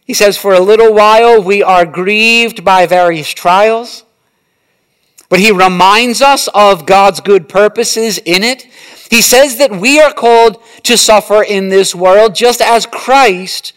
He 0.05 0.13
says, 0.13 0.37
For 0.37 0.53
a 0.53 0.61
little 0.61 0.93
while 0.93 1.43
we 1.43 1.61
are 1.61 1.85
grieved 1.85 2.63
by 2.63 2.85
various 2.85 3.33
trials. 3.33 4.05
But 5.29 5.39
he 5.39 5.51
reminds 5.51 6.21
us 6.21 6.47
of 6.49 6.87
God's 6.87 7.19
good 7.19 7.47
purposes 7.47 8.17
in 8.17 8.43
it. 8.43 8.63
He 9.09 9.21
says 9.21 9.57
that 9.57 9.71
we 9.71 9.99
are 9.99 10.11
called 10.11 10.61
to 10.83 10.97
suffer 10.97 11.43
in 11.43 11.69
this 11.69 11.93
world 11.93 12.35
just 12.35 12.61
as 12.61 12.87
Christ 12.87 13.73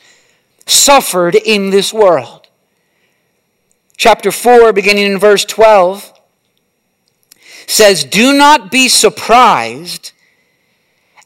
suffered 0.67 1.35
in 1.35 1.71
this 1.71 1.93
world. 1.93 2.49
Chapter 3.97 4.33
4, 4.33 4.73
beginning 4.73 5.13
in 5.13 5.19
verse 5.19 5.45
12, 5.45 6.13
says, 7.67 8.05
Do 8.05 8.33
not 8.33 8.71
be 8.71 8.89
surprised 8.89 10.13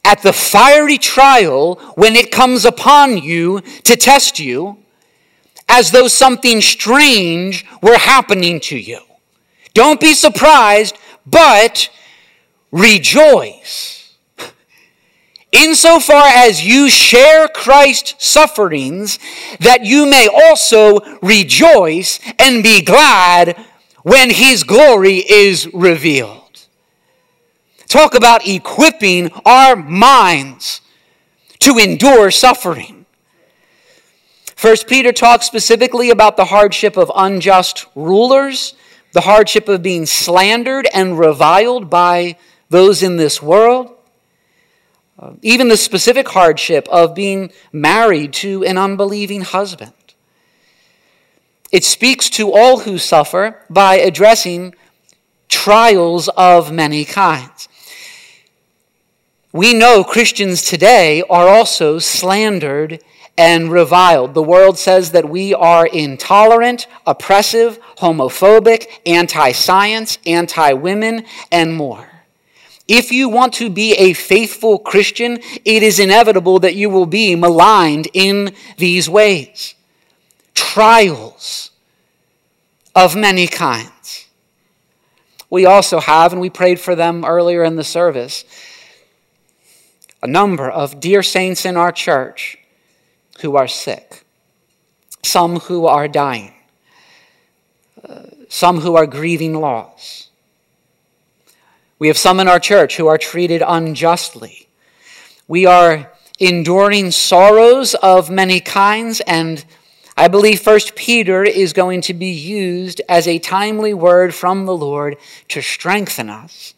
at 0.04 0.22
the 0.22 0.32
fiery 0.32 0.98
trial 0.98 1.76
when 1.94 2.14
it 2.14 2.30
comes 2.30 2.64
upon 2.64 3.18
you 3.18 3.60
to 3.84 3.96
test 3.96 4.38
you, 4.38 4.78
as 5.68 5.90
though 5.90 6.06
something 6.06 6.60
strange 6.60 7.66
were 7.82 7.98
happening 7.98 8.60
to 8.60 8.78
you. 8.78 9.00
Don't 9.76 10.00
be 10.00 10.14
surprised, 10.14 10.96
but 11.26 11.90
rejoice. 12.72 14.16
Insofar 15.52 16.28
as 16.28 16.66
you 16.66 16.88
share 16.88 17.46
Christ's 17.46 18.14
sufferings, 18.26 19.18
that 19.60 19.84
you 19.84 20.06
may 20.06 20.28
also 20.28 21.00
rejoice 21.20 22.20
and 22.38 22.62
be 22.62 22.80
glad 22.80 23.62
when 24.02 24.30
his 24.30 24.62
glory 24.62 25.16
is 25.16 25.68
revealed. 25.74 26.64
Talk 27.86 28.14
about 28.14 28.48
equipping 28.48 29.30
our 29.44 29.76
minds 29.76 30.80
to 31.58 31.76
endure 31.76 32.30
suffering. 32.30 33.04
First 34.54 34.88
Peter 34.88 35.12
talks 35.12 35.44
specifically 35.44 36.08
about 36.08 36.38
the 36.38 36.46
hardship 36.46 36.96
of 36.96 37.12
unjust 37.14 37.84
rulers, 37.94 38.74
the 39.16 39.22
hardship 39.22 39.66
of 39.66 39.82
being 39.82 40.04
slandered 40.04 40.86
and 40.92 41.18
reviled 41.18 41.88
by 41.88 42.36
those 42.68 43.02
in 43.02 43.16
this 43.16 43.40
world, 43.40 43.90
uh, 45.18 45.32
even 45.40 45.68
the 45.68 45.76
specific 45.78 46.28
hardship 46.28 46.86
of 46.90 47.14
being 47.14 47.50
married 47.72 48.30
to 48.34 48.62
an 48.64 48.76
unbelieving 48.76 49.40
husband. 49.40 49.94
It 51.72 51.82
speaks 51.82 52.28
to 52.28 52.52
all 52.52 52.80
who 52.80 52.98
suffer 52.98 53.64
by 53.70 53.94
addressing 53.96 54.74
trials 55.48 56.28
of 56.36 56.70
many 56.70 57.06
kinds. 57.06 57.70
We 59.50 59.72
know 59.72 60.04
Christians 60.04 60.62
today 60.62 61.22
are 61.30 61.48
also 61.48 61.98
slandered 61.98 63.02
and 63.38 63.70
reviled. 63.70 64.34
The 64.34 64.42
world 64.42 64.78
says 64.78 65.10
that 65.12 65.28
we 65.28 65.52
are 65.52 65.86
intolerant, 65.86 66.86
oppressive, 67.06 67.78
homophobic, 67.98 68.86
anti 69.04 69.52
science, 69.52 70.18
anti 70.26 70.72
women, 70.72 71.24
and 71.52 71.74
more. 71.74 72.08
If 72.88 73.10
you 73.10 73.28
want 73.28 73.52
to 73.54 73.68
be 73.68 73.94
a 73.94 74.12
faithful 74.12 74.78
Christian, 74.78 75.40
it 75.64 75.82
is 75.82 75.98
inevitable 75.98 76.60
that 76.60 76.76
you 76.76 76.88
will 76.88 77.06
be 77.06 77.34
maligned 77.34 78.08
in 78.14 78.54
these 78.76 79.08
ways. 79.08 79.74
Trials 80.54 81.72
of 82.94 83.16
many 83.16 83.48
kinds. 83.48 84.28
We 85.50 85.66
also 85.66 86.00
have, 86.00 86.32
and 86.32 86.40
we 86.40 86.48
prayed 86.48 86.80
for 86.80 86.94
them 86.94 87.24
earlier 87.24 87.64
in 87.64 87.76
the 87.76 87.84
service, 87.84 88.44
a 90.22 90.26
number 90.26 90.70
of 90.70 91.00
dear 91.00 91.22
saints 91.22 91.64
in 91.64 91.76
our 91.76 91.92
church 91.92 92.58
who 93.40 93.56
are 93.56 93.68
sick, 93.68 94.24
some 95.22 95.60
who 95.60 95.86
are 95.86 96.08
dying, 96.08 96.54
uh, 98.06 98.22
some 98.48 98.80
who 98.80 98.96
are 98.96 99.06
grieving 99.06 99.54
loss. 99.54 100.30
We 101.98 102.08
have 102.08 102.18
some 102.18 102.40
in 102.40 102.48
our 102.48 102.60
church 102.60 102.96
who 102.96 103.06
are 103.06 103.18
treated 103.18 103.62
unjustly. 103.66 104.68
We 105.48 105.64
are 105.64 106.12
enduring 106.38 107.10
sorrows 107.10 107.94
of 107.94 108.28
many 108.28 108.60
kinds, 108.60 109.20
and 109.20 109.64
I 110.16 110.28
believe 110.28 110.60
First 110.60 110.94
Peter 110.94 111.44
is 111.44 111.72
going 111.72 112.02
to 112.02 112.14
be 112.14 112.30
used 112.30 113.00
as 113.08 113.26
a 113.26 113.38
timely 113.38 113.94
word 113.94 114.34
from 114.34 114.66
the 114.66 114.76
Lord 114.76 115.16
to 115.48 115.62
strengthen 115.62 116.28
us 116.28 116.74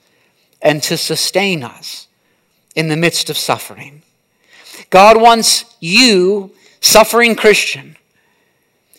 and 0.62 0.82
to 0.84 0.96
sustain 0.96 1.62
us 1.62 2.08
in 2.74 2.88
the 2.88 2.96
midst 2.96 3.30
of 3.30 3.36
suffering. 3.36 4.02
God 4.90 5.20
wants 5.20 5.64
you, 5.80 6.52
suffering 6.80 7.34
Christian, 7.34 7.96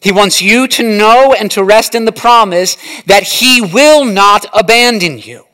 He 0.01 0.11
wants 0.11 0.41
you 0.41 0.67
to 0.67 0.83
know 0.83 1.33
and 1.33 1.49
to 1.51 1.63
rest 1.63 1.95
in 1.95 2.05
the 2.05 2.11
promise 2.11 2.77
that 3.05 3.23
He 3.23 3.61
will 3.61 4.05
not 4.05 4.45
abandon 4.53 5.17
you. 5.19 5.45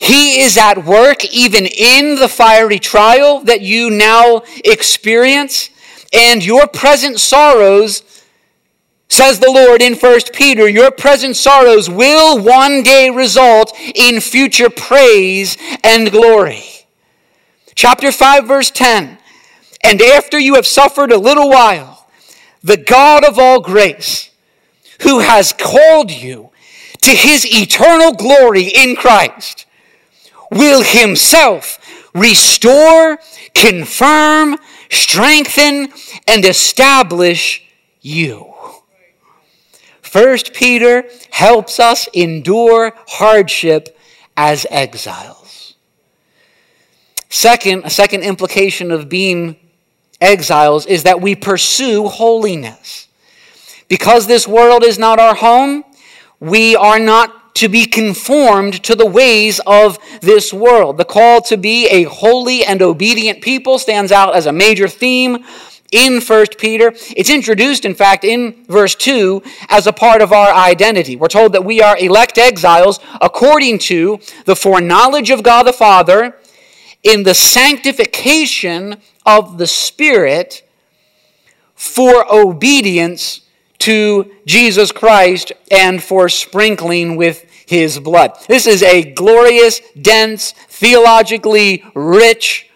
He 0.00 0.40
is 0.40 0.56
at 0.56 0.84
work 0.84 1.24
even 1.24 1.66
in 1.66 2.16
the 2.16 2.28
fiery 2.28 2.78
trial 2.78 3.40
that 3.40 3.60
you 3.62 3.90
now 3.90 4.42
experience, 4.64 5.70
and 6.12 6.44
your 6.44 6.66
present 6.66 7.18
sorrows 7.18 8.02
says 9.08 9.40
the 9.40 9.50
Lord 9.50 9.82
in 9.82 9.94
1 9.94 10.20
Peter, 10.32 10.68
your 10.68 10.90
present 10.90 11.36
sorrows 11.36 11.88
will 11.90 12.42
one 12.42 12.82
day 12.82 13.10
result 13.10 13.74
in 13.94 14.20
future 14.20 14.70
praise 14.70 15.56
and 15.82 16.10
glory. 16.12 16.64
Chapter 17.74 18.12
5, 18.12 18.46
verse 18.46 18.70
10. 18.70 19.17
And 19.82 20.02
after 20.02 20.38
you 20.38 20.54
have 20.54 20.66
suffered 20.66 21.12
a 21.12 21.18
little 21.18 21.48
while, 21.48 22.06
the 22.62 22.76
God 22.76 23.24
of 23.24 23.38
all 23.38 23.60
grace, 23.60 24.30
who 25.02 25.20
has 25.20 25.52
called 25.52 26.10
you 26.10 26.50
to 27.02 27.10
his 27.10 27.46
eternal 27.46 28.12
glory 28.12 28.64
in 28.64 28.96
Christ, 28.96 29.66
will 30.50 30.82
himself 30.82 31.78
restore, 32.14 33.18
confirm, 33.54 34.56
strengthen, 34.90 35.92
and 36.26 36.44
establish 36.44 37.62
you. 38.00 38.52
First 40.02 40.54
Peter 40.54 41.04
helps 41.30 41.78
us 41.78 42.08
endure 42.14 42.94
hardship 43.06 43.96
as 44.36 44.66
exiles. 44.70 45.74
Second, 47.28 47.84
a 47.84 47.90
second 47.90 48.22
implication 48.22 48.90
of 48.90 49.08
being 49.08 49.56
exiles 50.20 50.86
is 50.86 51.02
that 51.04 51.20
we 51.20 51.34
pursue 51.34 52.08
holiness. 52.08 53.08
Because 53.88 54.26
this 54.26 54.46
world 54.46 54.84
is 54.84 54.98
not 54.98 55.18
our 55.18 55.34
home, 55.34 55.84
we 56.40 56.76
are 56.76 56.98
not 56.98 57.54
to 57.56 57.68
be 57.68 57.86
conformed 57.86 58.82
to 58.84 58.94
the 58.94 59.06
ways 59.06 59.60
of 59.66 59.98
this 60.20 60.52
world. 60.52 60.96
The 60.96 61.04
call 61.04 61.40
to 61.42 61.56
be 61.56 61.88
a 61.88 62.04
holy 62.04 62.64
and 62.64 62.80
obedient 62.80 63.42
people 63.42 63.78
stands 63.78 64.12
out 64.12 64.36
as 64.36 64.46
a 64.46 64.52
major 64.52 64.86
theme 64.86 65.44
in 65.90 66.20
1 66.20 66.46
Peter. 66.58 66.92
It's 67.16 67.30
introduced, 67.30 67.84
in 67.84 67.94
fact, 67.94 68.22
in 68.22 68.64
verse 68.68 68.94
2 68.94 69.42
as 69.70 69.86
a 69.86 69.92
part 69.92 70.22
of 70.22 70.32
our 70.32 70.52
identity. 70.52 71.16
We're 71.16 71.28
told 71.28 71.52
that 71.54 71.64
we 71.64 71.80
are 71.80 71.98
elect 71.98 72.38
exiles 72.38 73.00
according 73.20 73.78
to 73.80 74.20
the 74.44 74.54
foreknowledge 74.54 75.30
of 75.30 75.42
God 75.42 75.64
the 75.64 75.72
Father 75.72 76.36
in 77.02 77.22
the 77.22 77.34
sanctification 77.34 79.00
of 79.28 79.58
the 79.58 79.66
Spirit 79.66 80.62
for 81.74 82.26
obedience 82.34 83.42
to 83.78 84.34
Jesus 84.46 84.90
Christ 84.90 85.52
and 85.70 86.02
for 86.02 86.28
sprinkling 86.28 87.16
with 87.16 87.44
his 87.66 88.00
blood. 88.00 88.32
This 88.48 88.66
is 88.66 88.82
a 88.82 89.12
glorious, 89.12 89.80
dense, 90.00 90.52
theologically 90.52 91.84
rich 91.94 92.70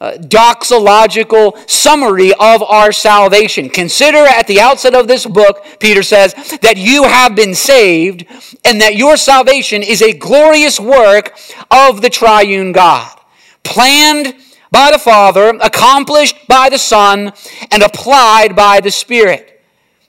uh, 0.00 0.12
doxological 0.12 1.68
summary 1.68 2.32
of 2.34 2.62
our 2.62 2.92
salvation. 2.92 3.68
Consider 3.68 4.18
at 4.18 4.46
the 4.46 4.60
outset 4.60 4.94
of 4.94 5.08
this 5.08 5.26
book, 5.26 5.64
Peter 5.80 6.02
says, 6.02 6.34
that 6.62 6.76
you 6.76 7.04
have 7.04 7.34
been 7.34 7.54
saved 7.54 8.24
and 8.64 8.80
that 8.80 8.94
your 8.94 9.16
salvation 9.16 9.82
is 9.82 10.00
a 10.00 10.12
glorious 10.12 10.78
work 10.78 11.36
of 11.70 12.02
the 12.02 12.10
triune 12.10 12.72
God, 12.72 13.18
planned 13.64 14.34
by 14.76 14.90
the 14.90 14.98
Father, 14.98 15.58
accomplished 15.62 16.46
by 16.48 16.68
the 16.68 16.76
Son, 16.76 17.32
and 17.70 17.82
applied 17.82 18.54
by 18.54 18.78
the 18.78 18.90
Spirit. 18.90 19.62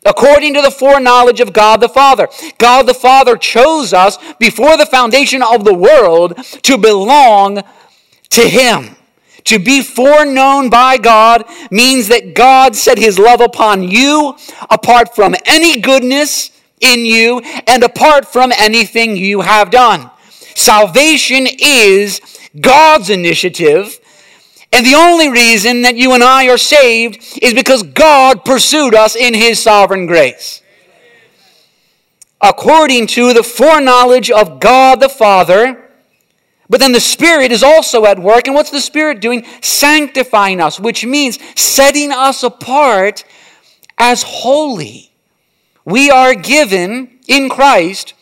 According 0.05 0.55
to 0.55 0.61
the 0.61 0.71
foreknowledge 0.71 1.39
of 1.39 1.53
God 1.53 1.79
the 1.79 1.87
Father. 1.87 2.27
God 2.57 2.85
the 2.85 2.93
Father 2.93 3.37
chose 3.37 3.93
us 3.93 4.17
before 4.39 4.75
the 4.75 4.85
foundation 4.85 5.41
of 5.41 5.63
the 5.63 5.73
world 5.73 6.35
to 6.63 6.77
belong 6.77 7.63
to 8.31 8.41
Him. 8.41 8.97
To 9.45 9.57
be 9.57 9.81
foreknown 9.81 10.69
by 10.69 10.97
God 10.97 11.45
means 11.71 12.09
that 12.09 12.33
God 12.33 12.75
set 12.75 12.97
his 12.97 13.17
love 13.17 13.39
upon 13.39 13.83
you 13.83 14.35
apart 14.69 15.15
from 15.15 15.33
any 15.45 15.79
goodness 15.79 16.51
in 16.81 17.05
you 17.05 17.39
and 17.65 17.83
apart 17.83 18.27
from 18.27 18.51
anything 18.51 19.15
you 19.15 19.39
have 19.39 19.71
done. 19.71 20.11
Salvation 20.55 21.47
is 21.57 22.19
God's 22.59 23.09
initiative. 23.09 24.01
And 24.71 24.85
the 24.85 24.95
only 24.95 25.29
reason 25.29 25.81
that 25.83 25.95
you 25.95 26.13
and 26.13 26.23
I 26.23 26.49
are 26.49 26.57
saved 26.57 27.39
is 27.41 27.53
because 27.53 27.83
God 27.83 28.45
pursued 28.45 28.93
us 28.93 29.15
in 29.15 29.33
his 29.33 29.61
sovereign 29.61 30.05
grace. 30.05 30.61
According 32.41 33.07
to 33.07 33.33
the 33.33 33.43
foreknowledge 33.43 34.29
of 34.29 34.59
God 34.59 34.99
the 34.99 35.09
Father, 35.09 35.87
but 36.69 36.79
then 36.79 36.91
the 36.91 36.99
Spirit 36.99 37.51
is 37.51 37.63
also 37.63 38.05
at 38.05 38.19
work. 38.19 38.47
And 38.47 38.55
what's 38.55 38.71
the 38.71 38.81
Spirit 38.81 39.21
doing? 39.21 39.45
Sanctifying 39.61 40.59
us, 40.59 40.79
which 40.79 41.05
means 41.05 41.39
setting 41.59 42.11
us 42.11 42.43
apart 42.43 43.23
as 43.97 44.23
holy. 44.23 45.11
We 45.85 46.11
are 46.11 46.35
given 46.35 47.19
in 47.27 47.49
Christ 47.49 48.13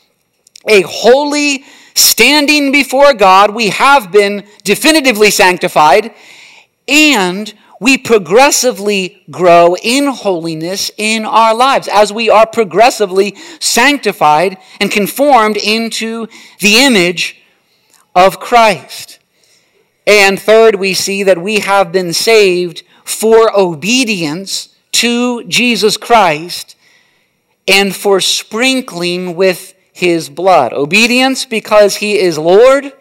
a 0.67 0.81
holy 0.81 1.65
standing 1.95 2.71
before 2.71 3.13
God. 3.13 3.55
We 3.55 3.69
have 3.69 4.11
been 4.11 4.45
definitively 4.63 5.31
sanctified, 5.31 6.13
and 6.87 7.53
we 7.79 7.97
progressively 7.97 9.23
grow 9.29 9.75
in 9.81 10.07
holiness 10.07 10.91
in 10.97 11.25
our 11.25 11.53
lives 11.53 11.87
as 11.87 12.13
we 12.13 12.29
are 12.29 12.47
progressively 12.47 13.35
sanctified 13.59 14.57
and 14.79 14.91
conformed 14.91 15.57
into 15.57 16.27
the 16.59 16.77
image 16.77 17.41
of 18.15 18.39
Christ. 18.39 19.19
And 20.07 20.39
third, 20.39 20.75
we 20.75 20.93
see 20.93 21.23
that 21.23 21.41
we 21.41 21.59
have 21.59 21.91
been 21.91 22.13
saved 22.13 22.83
for 23.03 23.57
obedience 23.57 24.69
to 24.93 25.43
Jesus 25.43 25.97
Christ 25.97 26.75
and 27.67 27.95
for 27.95 28.21
sprinkling 28.21 29.35
with 29.35 29.74
his 29.95 30.27
blood. 30.27 30.73
Obedience 30.73 31.45
because 31.45 31.95
he 31.95 32.19
is 32.19 32.37
Lord, 32.37 32.91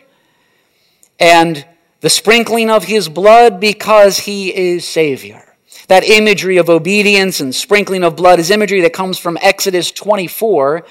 and 1.19 1.67
the 2.03 2.09
sprinkling 2.09 2.71
of 2.71 2.85
his 2.85 3.09
blood 3.09 3.59
because 3.59 4.19
he 4.19 4.55
is 4.55 4.87
Savior. 4.87 5.43
That 5.89 6.05
imagery 6.05 6.57
of 6.57 6.71
obedience 6.71 7.41
and 7.41 7.53
sprinkling 7.53 8.05
of 8.05 8.15
blood 8.15 8.39
is 8.39 8.49
imagery 8.49 8.81
that 8.83 8.93
comes 8.93 9.19
from 9.19 9.37
Exodus 9.43 9.91
24 9.91 10.85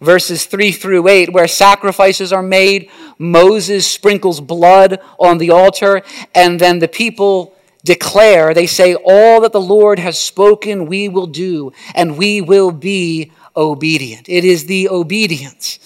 verses 0.00 0.46
3 0.46 0.72
through 0.72 1.06
8, 1.06 1.32
where 1.32 1.46
sacrifices 1.46 2.32
are 2.32 2.42
made. 2.42 2.90
Moses 3.18 3.86
sprinkles 3.86 4.40
blood 4.40 5.00
on 5.18 5.36
the 5.36 5.50
altar, 5.50 6.02
and 6.34 6.58
then 6.58 6.80
the 6.80 6.88
people 6.88 7.54
declare, 7.84 8.54
they 8.54 8.66
say, 8.66 8.94
All 8.94 9.42
that 9.42 9.52
the 9.52 9.60
Lord 9.60 9.98
has 9.98 10.18
spoken, 10.18 10.86
we 10.86 11.08
will 11.08 11.26
do, 11.26 11.72
and 11.94 12.16
we 12.16 12.40
will 12.40 12.72
be 12.72 13.30
obedient. 13.56 14.28
It 14.28 14.44
is 14.44 14.66
the 14.66 14.88
obedience, 14.88 15.78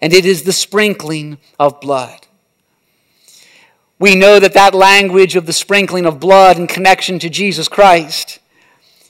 and 0.00 0.12
it 0.12 0.24
is 0.24 0.42
the 0.42 0.52
sprinkling 0.52 1.38
of 1.58 1.80
blood. 1.80 2.26
We 3.98 4.14
know 4.14 4.40
that 4.40 4.54
that 4.54 4.74
language 4.74 5.36
of 5.36 5.46
the 5.46 5.52
sprinkling 5.52 6.06
of 6.06 6.18
blood 6.18 6.56
in 6.56 6.66
connection 6.66 7.18
to 7.18 7.28
Jesus 7.28 7.68
Christ 7.68 8.38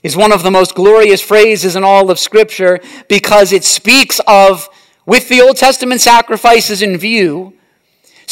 is 0.03 0.17
one 0.17 0.31
of 0.31 0.43
the 0.43 0.51
most 0.51 0.75
glorious 0.75 1.21
phrases 1.21 1.75
in 1.75 1.83
all 1.83 2.11
of 2.11 2.19
Scripture 2.19 2.79
because 3.07 3.53
it 3.53 3.63
speaks 3.63 4.19
of, 4.27 4.67
with 5.05 5.29
the 5.29 5.41
Old 5.41 5.57
Testament 5.57 6.01
sacrifices 6.01 6.81
in 6.81 6.97
view, 6.97 7.53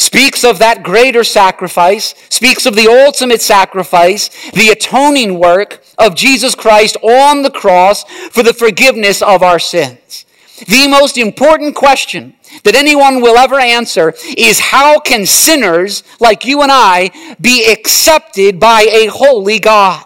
speaks 0.00 0.44
of 0.44 0.58
that 0.58 0.82
greater 0.82 1.22
sacrifice, 1.22 2.14
speaks 2.30 2.64
of 2.64 2.74
the 2.74 2.88
ultimate 2.88 3.42
sacrifice, 3.42 4.30
the 4.52 4.70
atoning 4.70 5.38
work 5.38 5.84
of 5.98 6.14
Jesus 6.14 6.54
Christ 6.54 6.96
on 7.02 7.42
the 7.42 7.50
cross 7.50 8.04
for 8.30 8.42
the 8.42 8.54
forgiveness 8.54 9.20
of 9.20 9.42
our 9.42 9.58
sins. 9.58 10.24
The 10.66 10.88
most 10.88 11.18
important 11.18 11.74
question 11.74 12.34
that 12.64 12.74
anyone 12.74 13.20
will 13.20 13.36
ever 13.36 13.60
answer 13.60 14.14
is 14.38 14.58
how 14.58 15.00
can 15.00 15.26
sinners 15.26 16.02
like 16.18 16.46
you 16.46 16.62
and 16.62 16.72
I 16.72 17.10
be 17.38 17.70
accepted 17.70 18.58
by 18.58 18.88
a 18.90 19.06
holy 19.06 19.58
God? 19.58 20.04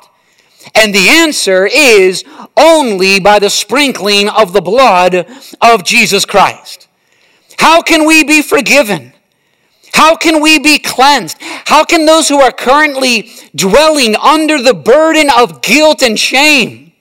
And 0.74 0.92
the 0.92 1.08
answer 1.08 1.66
is 1.66 2.24
only 2.56 3.20
by 3.20 3.38
the 3.38 3.50
sprinkling 3.50 4.28
of 4.28 4.52
the 4.52 4.60
blood 4.60 5.28
of 5.60 5.84
Jesus 5.84 6.24
Christ. 6.24 6.88
How 7.58 7.80
can 7.80 8.06
we 8.06 8.24
be 8.24 8.42
forgiven? 8.42 9.13
How 9.94 10.16
can 10.16 10.42
we 10.42 10.58
be 10.58 10.80
cleansed? 10.80 11.36
How 11.40 11.84
can 11.84 12.04
those 12.04 12.28
who 12.28 12.40
are 12.40 12.50
currently 12.50 13.30
dwelling 13.54 14.16
under 14.16 14.60
the 14.60 14.74
burden 14.74 15.30
of 15.30 15.62
guilt 15.62 16.02
and 16.02 16.18
shame? 16.18 16.92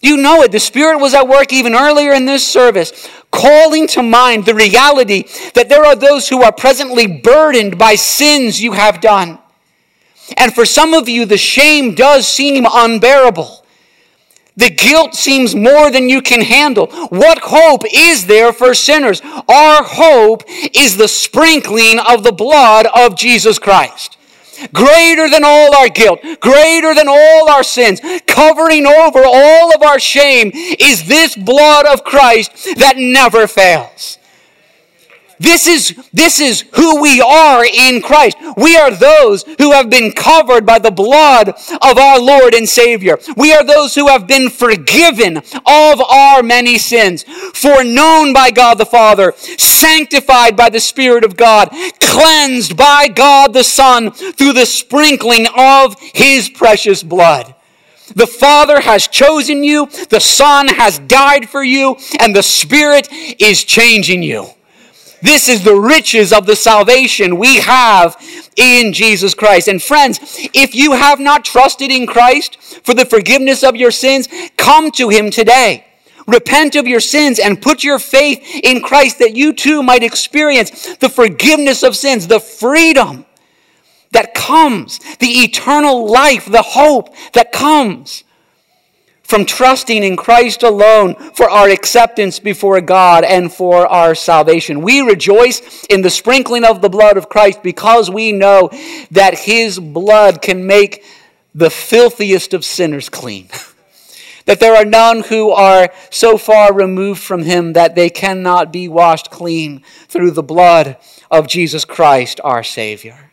You 0.00 0.16
know 0.16 0.42
it. 0.42 0.50
The 0.50 0.58
Spirit 0.58 0.98
was 0.98 1.14
at 1.14 1.28
work 1.28 1.52
even 1.52 1.76
earlier 1.76 2.12
in 2.12 2.26
this 2.26 2.44
service, 2.44 3.08
calling 3.30 3.86
to 3.86 4.02
mind 4.02 4.46
the 4.46 4.54
reality 4.54 5.26
that 5.54 5.68
there 5.68 5.84
are 5.84 5.94
those 5.94 6.28
who 6.28 6.42
are 6.42 6.50
presently 6.50 7.06
burdened 7.06 7.78
by 7.78 7.94
sins 7.94 8.60
you 8.60 8.72
have 8.72 9.00
done. 9.00 9.38
And 10.36 10.52
for 10.52 10.64
some 10.64 10.94
of 10.94 11.08
you, 11.08 11.24
the 11.24 11.38
shame 11.38 11.94
does 11.94 12.26
seem 12.26 12.66
unbearable. 12.68 13.61
The 14.56 14.70
guilt 14.70 15.14
seems 15.14 15.54
more 15.54 15.90
than 15.90 16.08
you 16.08 16.20
can 16.20 16.42
handle. 16.42 16.86
What 17.08 17.38
hope 17.42 17.82
is 17.92 18.26
there 18.26 18.52
for 18.52 18.74
sinners? 18.74 19.22
Our 19.48 19.82
hope 19.82 20.44
is 20.74 20.96
the 20.96 21.08
sprinkling 21.08 21.98
of 21.98 22.22
the 22.22 22.32
blood 22.32 22.86
of 22.94 23.16
Jesus 23.16 23.58
Christ. 23.58 24.18
Greater 24.72 25.28
than 25.28 25.42
all 25.44 25.74
our 25.74 25.88
guilt, 25.88 26.20
greater 26.40 26.94
than 26.94 27.08
all 27.08 27.50
our 27.50 27.64
sins, 27.64 28.00
covering 28.26 28.86
over 28.86 29.22
all 29.24 29.74
of 29.74 29.82
our 29.82 29.98
shame 29.98 30.52
is 30.54 31.08
this 31.08 31.34
blood 31.34 31.86
of 31.86 32.04
Christ 32.04 32.52
that 32.76 32.94
never 32.96 33.46
fails. 33.46 34.18
This 35.42 35.66
is, 35.66 36.00
this 36.12 36.38
is 36.38 36.64
who 36.74 37.02
we 37.02 37.20
are 37.20 37.64
in 37.64 38.00
Christ. 38.00 38.36
We 38.56 38.76
are 38.76 38.92
those 38.92 39.42
who 39.58 39.72
have 39.72 39.90
been 39.90 40.12
covered 40.12 40.64
by 40.64 40.78
the 40.78 40.92
blood 40.92 41.48
of 41.48 41.98
our 41.98 42.20
Lord 42.20 42.54
and 42.54 42.68
Savior. 42.68 43.18
We 43.36 43.52
are 43.52 43.64
those 43.64 43.92
who 43.96 44.06
have 44.06 44.28
been 44.28 44.50
forgiven 44.50 45.38
of 45.38 46.00
our 46.00 46.44
many 46.44 46.78
sins, 46.78 47.24
foreknown 47.54 48.32
by 48.32 48.52
God 48.52 48.78
the 48.78 48.86
Father, 48.86 49.32
sanctified 49.36 50.56
by 50.56 50.70
the 50.70 50.78
Spirit 50.78 51.24
of 51.24 51.36
God, 51.36 51.70
cleansed 51.98 52.76
by 52.76 53.08
God 53.08 53.52
the 53.52 53.64
Son 53.64 54.12
through 54.12 54.52
the 54.52 54.64
sprinkling 54.64 55.48
of 55.56 55.96
His 55.98 56.48
precious 56.48 57.02
blood. 57.02 57.52
The 58.14 58.28
Father 58.28 58.80
has 58.80 59.08
chosen 59.08 59.64
you, 59.64 59.86
the 60.08 60.20
Son 60.20 60.68
has 60.68 61.00
died 61.00 61.48
for 61.48 61.64
you, 61.64 61.96
and 62.20 62.36
the 62.36 62.44
Spirit 62.44 63.08
is 63.10 63.64
changing 63.64 64.22
you. 64.22 64.46
This 65.22 65.48
is 65.48 65.62
the 65.62 65.76
riches 65.76 66.32
of 66.32 66.46
the 66.46 66.56
salvation 66.56 67.38
we 67.38 67.60
have 67.60 68.16
in 68.56 68.92
Jesus 68.92 69.34
Christ. 69.34 69.68
And 69.68 69.80
friends, 69.80 70.18
if 70.52 70.74
you 70.74 70.92
have 70.92 71.20
not 71.20 71.44
trusted 71.44 71.90
in 71.92 72.06
Christ 72.06 72.60
for 72.84 72.92
the 72.92 73.06
forgiveness 73.06 73.62
of 73.62 73.76
your 73.76 73.92
sins, 73.92 74.28
come 74.56 74.90
to 74.92 75.08
Him 75.08 75.30
today. 75.30 75.86
Repent 76.26 76.76
of 76.76 76.86
your 76.86 77.00
sins 77.00 77.38
and 77.38 77.62
put 77.62 77.84
your 77.84 77.98
faith 77.98 78.40
in 78.62 78.80
Christ 78.80 79.20
that 79.20 79.36
you 79.36 79.52
too 79.52 79.82
might 79.82 80.02
experience 80.02 80.96
the 80.96 81.08
forgiveness 81.08 81.82
of 81.82 81.96
sins, 81.96 82.26
the 82.26 82.40
freedom 82.40 83.24
that 84.10 84.34
comes, 84.34 84.98
the 85.18 85.26
eternal 85.26 86.10
life, 86.10 86.46
the 86.46 86.62
hope 86.62 87.14
that 87.32 87.52
comes 87.52 88.24
from 89.32 89.46
trusting 89.46 90.02
in 90.02 90.14
Christ 90.14 90.62
alone 90.62 91.14
for 91.14 91.48
our 91.48 91.70
acceptance 91.70 92.38
before 92.38 92.78
God 92.82 93.24
and 93.24 93.50
for 93.50 93.86
our 93.86 94.14
salvation. 94.14 94.82
We 94.82 95.00
rejoice 95.00 95.84
in 95.84 96.02
the 96.02 96.10
sprinkling 96.10 96.66
of 96.66 96.82
the 96.82 96.90
blood 96.90 97.16
of 97.16 97.30
Christ 97.30 97.62
because 97.62 98.10
we 98.10 98.32
know 98.32 98.68
that 99.10 99.32
his 99.38 99.78
blood 99.78 100.42
can 100.42 100.66
make 100.66 101.02
the 101.54 101.70
filthiest 101.70 102.52
of 102.52 102.62
sinners 102.62 103.08
clean. 103.08 103.48
that 104.44 104.60
there 104.60 104.76
are 104.76 104.84
none 104.84 105.22
who 105.22 105.48
are 105.48 105.90
so 106.10 106.36
far 106.36 106.74
removed 106.74 107.22
from 107.22 107.44
him 107.44 107.72
that 107.72 107.94
they 107.94 108.10
cannot 108.10 108.70
be 108.70 108.86
washed 108.86 109.30
clean 109.30 109.82
through 110.08 110.32
the 110.32 110.42
blood 110.42 110.98
of 111.30 111.48
Jesus 111.48 111.86
Christ, 111.86 112.38
our 112.44 112.62
Savior 112.62 113.31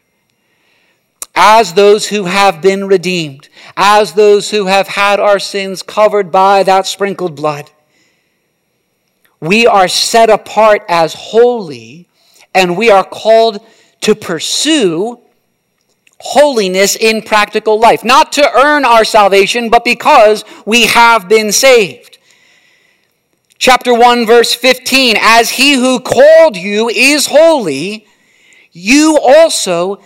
as 1.41 1.73
those 1.73 2.09
who 2.09 2.25
have 2.25 2.61
been 2.61 2.85
redeemed, 2.85 3.47
as 3.77 4.11
those 4.11 4.51
who 4.51 4.65
have 4.65 4.89
had 4.89 5.21
our 5.21 5.39
sins 5.39 5.81
covered 5.81 6.33
by 6.33 6.63
that 6.63 6.85
sprinkled 6.85 7.33
blood. 7.33 7.71
We 9.39 9.65
are 9.65 9.87
set 9.87 10.29
apart 10.29 10.83
as 10.89 11.13
holy, 11.13 12.09
and 12.53 12.75
we 12.75 12.89
are 12.89 13.05
called 13.05 13.65
to 14.01 14.15
pursue 14.15 15.21
holiness 16.19 16.97
in 16.97 17.21
practical 17.21 17.79
life. 17.79 18.03
Not 18.03 18.33
to 18.33 18.51
earn 18.59 18.83
our 18.83 19.05
salvation, 19.05 19.69
but 19.69 19.85
because 19.85 20.43
we 20.65 20.87
have 20.87 21.29
been 21.29 21.53
saved. 21.53 22.17
Chapter 23.57 23.93
1, 23.93 24.25
verse 24.25 24.53
15 24.53 25.15
As 25.17 25.51
he 25.51 25.75
who 25.75 26.01
called 26.01 26.57
you 26.57 26.89
is 26.89 27.27
holy, 27.27 28.05
you 28.73 29.17
also 29.21 30.01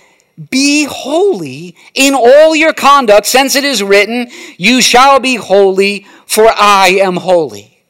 be 0.49 0.85
holy 0.85 1.75
in 1.93 2.13
all 2.13 2.55
your 2.55 2.73
conduct, 2.73 3.25
since 3.25 3.55
it 3.55 3.63
is 3.63 3.83
written, 3.83 4.29
You 4.57 4.81
shall 4.81 5.19
be 5.19 5.35
holy, 5.35 6.07
for 6.25 6.47
I 6.47 6.97
am 7.01 7.17
holy. 7.17 7.83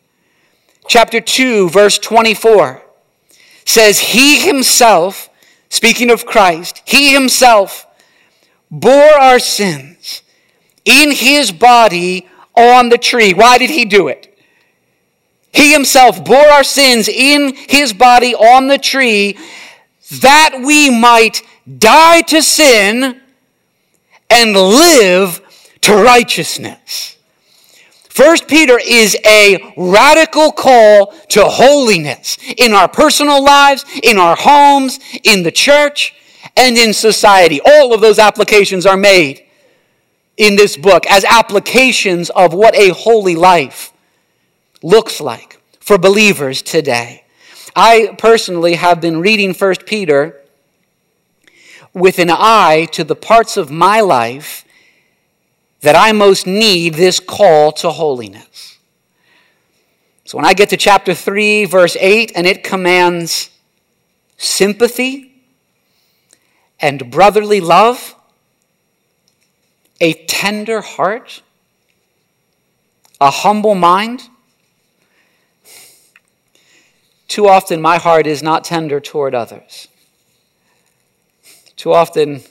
Chapter 0.88 1.22
2, 1.22 1.70
verse 1.70 1.98
24 1.98 2.82
says, 3.66 4.00
He 4.00 4.40
himself, 4.40 5.30
speaking 5.70 6.12
of 6.12 6.26
Christ, 6.26 6.82
He 6.86 7.14
himself 7.14 7.88
bore 8.70 9.14
our 9.20 9.40
sins 9.40 10.22
in 10.84 11.12
His 11.12 11.52
body 11.52 12.28
on 12.56 12.90
the 12.90 12.98
tree. 12.98 13.34
Why 13.34 13.58
did 13.58 13.70
He 13.70 13.86
do 13.86 14.10
it? 14.10 14.38
He 15.54 15.72
himself 15.72 16.26
bore 16.26 16.48
our 16.48 16.64
sins 16.64 17.08
in 17.08 17.56
His 17.56 17.94
body 17.94 18.36
on 18.36 18.68
the 18.68 18.78
tree 18.78 19.38
that 20.22 20.62
we 20.64 20.90
might 20.90 21.42
die 21.78 22.22
to 22.22 22.42
sin 22.42 23.22
and 24.30 24.54
live 24.54 25.42
to 25.82 25.96
righteousness. 25.96 27.18
First 28.10 28.48
Peter 28.48 28.80
is 28.80 29.18
a 29.26 29.74
radical 29.76 30.52
call 30.52 31.08
to 31.30 31.46
holiness 31.46 32.38
in 32.58 32.74
our 32.74 32.88
personal 32.88 33.44
lives, 33.44 33.86
in 34.04 34.20
our 34.20 34.36
homes, 34.38 35.00
in 35.24 35.42
the 35.42 35.52
church, 35.52 36.14
and 36.56 36.78
in 36.78 36.94
society. 36.94 37.60
All 37.66 37.94
of 37.94 38.02
those 38.02 38.20
applications 38.20 38.86
are 38.86 38.98
made 38.98 39.44
in 40.38 40.56
this 40.56 40.78
book 40.78 41.08
as 41.08 41.26
applications 41.26 42.30
of 42.30 42.54
what 42.54 42.76
a 42.76 42.90
holy 42.90 43.36
life 43.36 43.92
looks 44.84 45.20
like 45.20 45.60
for 45.80 45.98
believers 45.98 46.62
today. 46.62 47.24
I 47.76 48.16
personally 48.20 48.76
have 48.76 49.02
been 49.02 49.22
reading 49.22 49.56
First 49.56 49.88
Peter 49.88 50.43
with 51.94 52.20
an 52.20 52.30
eye 52.30 52.88
to 52.92 53.04
the 53.04 53.16
parts 53.16 53.58
of 53.58 53.70
my 53.70 54.02
life 54.02 54.66
that 55.82 55.96
I 55.96 56.12
most 56.12 56.48
need 56.48 56.96
this 56.96 57.20
call 57.20 57.72
to 57.74 57.92
holiness. 57.92 58.78
So 60.26 60.38
when 60.38 60.46
I 60.46 60.54
get 60.54 60.70
to 60.70 60.78
chapter 60.78 61.14
3, 61.14 61.66
verse 61.66 61.98
8, 62.00 62.32
and 62.36 62.48
it 62.48 62.64
commands 62.64 63.50
sympathy 64.38 65.34
and 66.80 67.12
brotherly 67.12 67.62
love, 67.62 68.16
a 70.02 70.14
tender 70.26 70.82
heart, 70.82 71.42
a 73.22 73.30
humble 73.30 73.76
mind. 73.76 74.24
Too 77.28 77.48
often, 77.48 77.82
my 77.82 77.98
heart 77.98 78.28
is 78.28 78.44
not 78.44 78.64
tender 78.64 79.00
toward 79.00 79.34
others. 79.34 79.88
Too 81.84 81.92
often, 81.92 82.42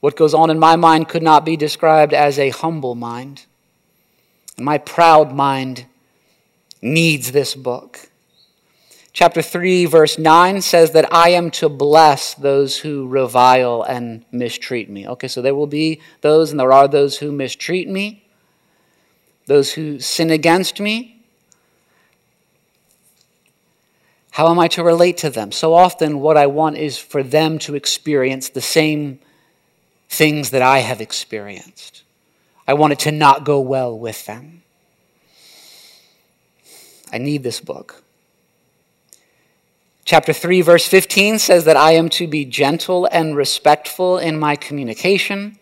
what 0.00 0.16
goes 0.16 0.34
on 0.34 0.50
in 0.50 0.58
my 0.58 0.74
mind 0.74 1.08
could 1.08 1.22
not 1.22 1.44
be 1.44 1.56
described 1.56 2.12
as 2.12 2.36
a 2.36 2.50
humble 2.50 2.96
mind. 2.96 3.46
My 4.58 4.78
proud 4.78 5.32
mind 5.32 5.86
needs 6.82 7.30
this 7.30 7.54
book. 7.54 8.10
Chapter 9.12 9.40
3, 9.40 9.84
verse 9.84 10.18
9 10.18 10.62
says 10.62 10.90
that 10.90 11.14
I 11.14 11.28
am 11.28 11.52
to 11.52 11.68
bless 11.68 12.34
those 12.34 12.76
who 12.76 13.06
revile 13.06 13.84
and 13.84 14.24
mistreat 14.32 14.90
me. 14.90 15.06
Okay, 15.06 15.28
so 15.28 15.40
there 15.40 15.54
will 15.54 15.68
be 15.68 16.00
those, 16.22 16.50
and 16.50 16.58
there 16.58 16.72
are 16.72 16.88
those 16.88 17.18
who 17.18 17.30
mistreat 17.30 17.88
me, 17.88 18.24
those 19.46 19.74
who 19.74 20.00
sin 20.00 20.32
against 20.32 20.80
me. 20.80 21.21
How 24.32 24.50
am 24.50 24.58
I 24.58 24.68
to 24.68 24.82
relate 24.82 25.18
to 25.18 25.30
them? 25.30 25.52
So 25.52 25.74
often, 25.74 26.20
what 26.20 26.38
I 26.38 26.46
want 26.46 26.78
is 26.78 26.96
for 26.98 27.22
them 27.22 27.58
to 27.60 27.74
experience 27.74 28.48
the 28.48 28.62
same 28.62 29.18
things 30.08 30.50
that 30.50 30.62
I 30.62 30.78
have 30.78 31.02
experienced. 31.02 32.02
I 32.66 32.74
want 32.74 32.94
it 32.94 32.98
to 33.00 33.12
not 33.12 33.44
go 33.44 33.60
well 33.60 33.98
with 33.98 34.24
them. 34.24 34.62
I 37.12 37.18
need 37.18 37.42
this 37.42 37.60
book. 37.60 38.02
Chapter 40.06 40.32
3, 40.32 40.62
verse 40.62 40.86
15 40.88 41.38
says 41.38 41.66
that 41.66 41.76
I 41.76 41.92
am 41.92 42.08
to 42.10 42.26
be 42.26 42.46
gentle 42.46 43.06
and 43.12 43.36
respectful 43.36 44.16
in 44.16 44.38
my 44.38 44.56
communication. 44.56 45.58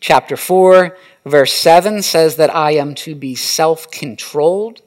Chapter 0.00 0.36
4, 0.36 0.96
verse 1.24 1.52
7 1.52 2.02
says 2.02 2.34
that 2.36 2.54
I 2.54 2.72
am 2.72 2.96
to 2.96 3.14
be 3.14 3.36
self 3.36 3.90
controlled. 3.90 4.82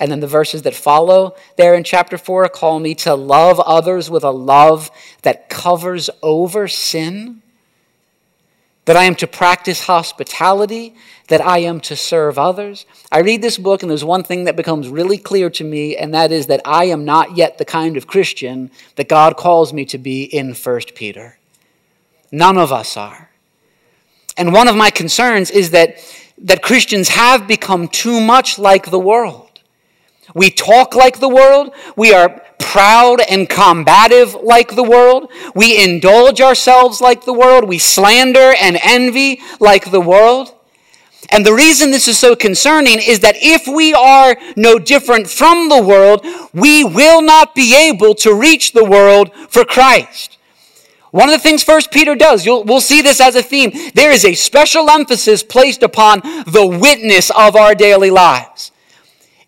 And 0.00 0.10
then 0.10 0.20
the 0.20 0.26
verses 0.26 0.62
that 0.62 0.74
follow 0.74 1.36
there 1.56 1.74
in 1.74 1.84
chapter 1.84 2.18
4 2.18 2.48
call 2.48 2.80
me 2.80 2.94
to 2.96 3.14
love 3.14 3.60
others 3.60 4.10
with 4.10 4.24
a 4.24 4.30
love 4.30 4.90
that 5.22 5.48
covers 5.48 6.10
over 6.22 6.66
sin. 6.66 7.42
That 8.86 8.96
I 8.96 9.04
am 9.04 9.14
to 9.16 9.26
practice 9.26 9.86
hospitality, 9.86 10.94
that 11.28 11.40
I 11.40 11.58
am 11.60 11.80
to 11.82 11.96
serve 11.96 12.38
others. 12.38 12.84
I 13.10 13.20
read 13.20 13.40
this 13.40 13.56
book, 13.56 13.82
and 13.82 13.90
there's 13.90 14.04
one 14.04 14.24
thing 14.24 14.44
that 14.44 14.56
becomes 14.56 14.88
really 14.88 15.16
clear 15.16 15.48
to 15.50 15.64
me, 15.64 15.96
and 15.96 16.12
that 16.12 16.32
is 16.32 16.48
that 16.48 16.60
I 16.66 16.84
am 16.86 17.06
not 17.06 17.36
yet 17.36 17.56
the 17.56 17.64
kind 17.64 17.96
of 17.96 18.06
Christian 18.06 18.70
that 18.96 19.08
God 19.08 19.36
calls 19.36 19.72
me 19.72 19.86
to 19.86 19.96
be 19.96 20.24
in 20.24 20.52
1 20.54 20.80
Peter. 20.94 21.38
None 22.30 22.58
of 22.58 22.72
us 22.72 22.96
are. 22.96 23.30
And 24.36 24.52
one 24.52 24.68
of 24.68 24.76
my 24.76 24.90
concerns 24.90 25.50
is 25.50 25.70
that, 25.70 25.96
that 26.38 26.62
Christians 26.62 27.08
have 27.08 27.46
become 27.46 27.88
too 27.88 28.20
much 28.20 28.58
like 28.58 28.90
the 28.90 28.98
world. 28.98 29.43
We 30.34 30.50
talk 30.50 30.94
like 30.94 31.20
the 31.20 31.28
world. 31.28 31.72
We 31.96 32.12
are 32.14 32.42
proud 32.58 33.20
and 33.28 33.48
combative 33.48 34.34
like 34.34 34.74
the 34.74 34.82
world. 34.82 35.30
We 35.54 35.82
indulge 35.82 36.40
ourselves 36.40 37.00
like 37.00 37.24
the 37.24 37.32
world. 37.32 37.68
We 37.68 37.78
slander 37.78 38.54
and 38.60 38.78
envy 38.82 39.40
like 39.60 39.90
the 39.90 40.00
world. 40.00 40.54
And 41.30 41.44
the 41.44 41.54
reason 41.54 41.90
this 41.90 42.08
is 42.08 42.18
so 42.18 42.36
concerning 42.36 42.98
is 43.00 43.20
that 43.20 43.36
if 43.38 43.66
we 43.66 43.94
are 43.94 44.36
no 44.56 44.78
different 44.78 45.28
from 45.28 45.68
the 45.68 45.82
world, 45.82 46.24
we 46.52 46.84
will 46.84 47.22
not 47.22 47.54
be 47.54 47.74
able 47.74 48.14
to 48.16 48.34
reach 48.34 48.72
the 48.72 48.84
world 48.84 49.32
for 49.48 49.64
Christ. 49.64 50.38
One 51.12 51.28
of 51.28 51.32
the 51.32 51.42
things 51.42 51.62
First 51.62 51.92
Peter 51.92 52.14
does, 52.14 52.44
we'll 52.44 52.80
see 52.80 53.00
this 53.00 53.20
as 53.20 53.36
a 53.36 53.42
theme. 53.42 53.70
There 53.94 54.10
is 54.10 54.24
a 54.24 54.34
special 54.34 54.90
emphasis 54.90 55.42
placed 55.42 55.82
upon 55.82 56.20
the 56.46 56.66
witness 56.66 57.30
of 57.30 57.56
our 57.56 57.74
daily 57.74 58.10
lives. 58.10 58.72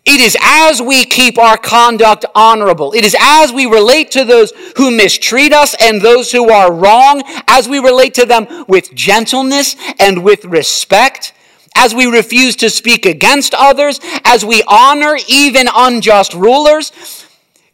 It 0.09 0.21
is 0.21 0.37
as 0.41 0.81
we 0.81 1.03
keep 1.03 1.37
our 1.37 1.57
conduct 1.57 2.25
honorable. 2.33 2.93
It 2.93 3.03
is 3.03 3.13
as 3.19 3.51
we 3.51 3.65
relate 3.65 4.09
to 4.11 4.23
those 4.23 4.53
who 4.77 4.89
mistreat 4.89 5.51
us 5.51 5.75
and 5.81 6.01
those 6.01 6.31
who 6.31 6.49
are 6.49 6.71
wrong, 6.71 7.23
as 7.47 7.67
we 7.67 7.79
relate 7.79 8.13
to 8.13 8.25
them 8.25 8.47
with 8.69 8.95
gentleness 8.95 9.75
and 9.99 10.23
with 10.23 10.45
respect, 10.45 11.33
as 11.75 11.93
we 11.93 12.05
refuse 12.05 12.55
to 12.55 12.69
speak 12.69 13.05
against 13.05 13.53
others, 13.53 13.99
as 14.23 14.45
we 14.45 14.63
honor 14.65 15.17
even 15.27 15.67
unjust 15.75 16.33
rulers. 16.33 16.93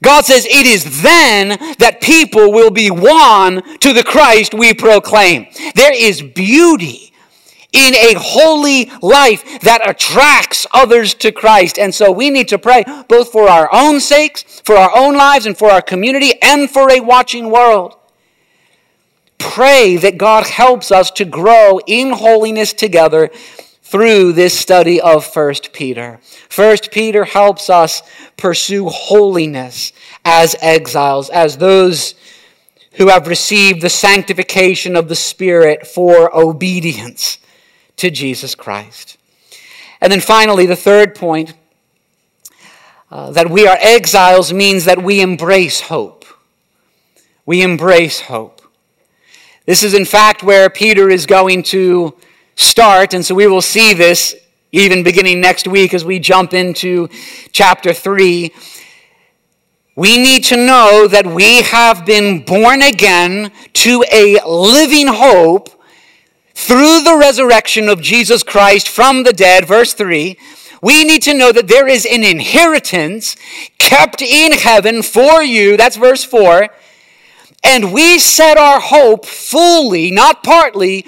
God 0.01 0.25
says 0.25 0.45
it 0.45 0.65
is 0.65 1.03
then 1.03 1.49
that 1.77 2.01
people 2.01 2.51
will 2.51 2.71
be 2.71 2.89
won 2.89 3.61
to 3.77 3.93
the 3.93 4.03
Christ 4.03 4.55
we 4.55 4.73
proclaim. 4.73 5.45
There 5.75 5.93
is 5.93 6.23
beauty 6.23 7.12
in 7.73 7.95
a 7.95 8.13
holy 8.15 8.91
life 9.01 9.59
that 9.61 9.87
attracts 9.87 10.65
others 10.71 11.15
to 11.15 11.31
Christ. 11.31 11.79
And 11.79 11.93
so 11.93 12.11
we 12.11 12.29
need 12.29 12.47
to 12.49 12.59
pray 12.59 12.83
both 13.09 13.31
for 13.31 13.49
our 13.49 13.67
own 13.73 13.99
sakes, 13.99 14.43
for 14.63 14.77
our 14.77 14.95
own 14.95 15.15
lives, 15.15 15.47
and 15.47 15.57
for 15.57 15.69
our 15.69 15.81
community, 15.81 16.33
and 16.41 16.69
for 16.69 16.91
a 16.91 17.01
watching 17.01 17.49
world. 17.49 17.97
Pray 19.39 19.97
that 19.97 20.17
God 20.17 20.45
helps 20.45 20.91
us 20.91 21.11
to 21.11 21.25
grow 21.25 21.79
in 21.85 22.11
holiness 22.11 22.71
together 22.73 23.29
through 23.81 24.33
this 24.33 24.57
study 24.57 25.01
of 25.01 25.35
1 25.35 25.53
Peter. 25.73 26.19
1 26.55 26.77
Peter 26.91 27.25
helps 27.25 27.69
us 27.69 28.01
pursue 28.37 28.87
holiness 28.87 29.91
as 30.23 30.55
exiles, 30.61 31.29
as 31.29 31.57
those 31.57 32.15
who 32.93 33.07
have 33.09 33.27
received 33.27 33.81
the 33.81 33.89
sanctification 33.89 34.95
of 34.95 35.09
the 35.09 35.15
Spirit 35.15 35.85
for 35.85 36.35
obedience 36.35 37.39
to 37.97 38.09
Jesus 38.09 38.55
Christ. 38.55 39.17
And 40.01 40.11
then 40.11 40.19
finally, 40.19 40.65
the 40.65 40.75
third 40.75 41.15
point 41.15 41.53
uh, 43.09 43.31
that 43.31 43.49
we 43.49 43.67
are 43.67 43.77
exiles 43.79 44.51
means 44.51 44.85
that 44.85 45.03
we 45.03 45.21
embrace 45.21 45.81
hope. 45.81 46.25
We 47.45 47.61
embrace 47.61 48.21
hope. 48.21 48.61
This 49.65 49.83
is, 49.83 49.93
in 49.93 50.03
fact, 50.03 50.43
where 50.43 50.69
Peter 50.69 51.09
is 51.09 51.25
going 51.25 51.63
to 51.63 52.15
start, 52.55 53.13
and 53.13 53.25
so 53.25 53.33
we 53.35 53.47
will 53.47 53.61
see 53.61 53.93
this 53.93 54.35
even 54.71 55.03
beginning 55.03 55.39
next 55.39 55.67
week 55.67 55.93
as 55.93 56.03
we 56.03 56.19
jump 56.19 56.53
into 56.53 57.07
chapter 57.51 57.93
3. 57.93 58.51
We 59.95 60.17
need 60.17 60.43
to 60.45 60.57
know 60.57 61.07
that 61.07 61.27
we 61.27 61.61
have 61.61 62.05
been 62.05 62.43
born 62.43 62.81
again 62.81 63.51
to 63.73 64.03
a 64.11 64.39
living 64.45 65.07
hope 65.07 65.69
through 66.63 67.03
the 67.03 67.17
resurrection 67.19 67.89
of 67.89 68.01
Jesus 68.01 68.41
Christ 68.41 68.87
from 68.87 69.23
the 69.23 69.33
dead, 69.33 69.67
verse 69.67 69.93
3, 69.93 70.37
we 70.81 71.03
need 71.03 71.21
to 71.23 71.33
know 71.33 71.51
that 71.51 71.67
there 71.67 71.87
is 71.87 72.05
an 72.05 72.23
inheritance 72.23 73.35
kept 73.77 74.21
in 74.21 74.53
heaven 74.53 75.01
for 75.01 75.43
you. 75.43 75.75
That's 75.77 75.97
verse 75.97 76.23
4. 76.23 76.69
And 77.63 77.93
we 77.93 78.17
set 78.17 78.57
our 78.57 78.79
hope 78.79 79.25
fully, 79.25 80.09
not 80.09 80.43
partly, 80.43 81.05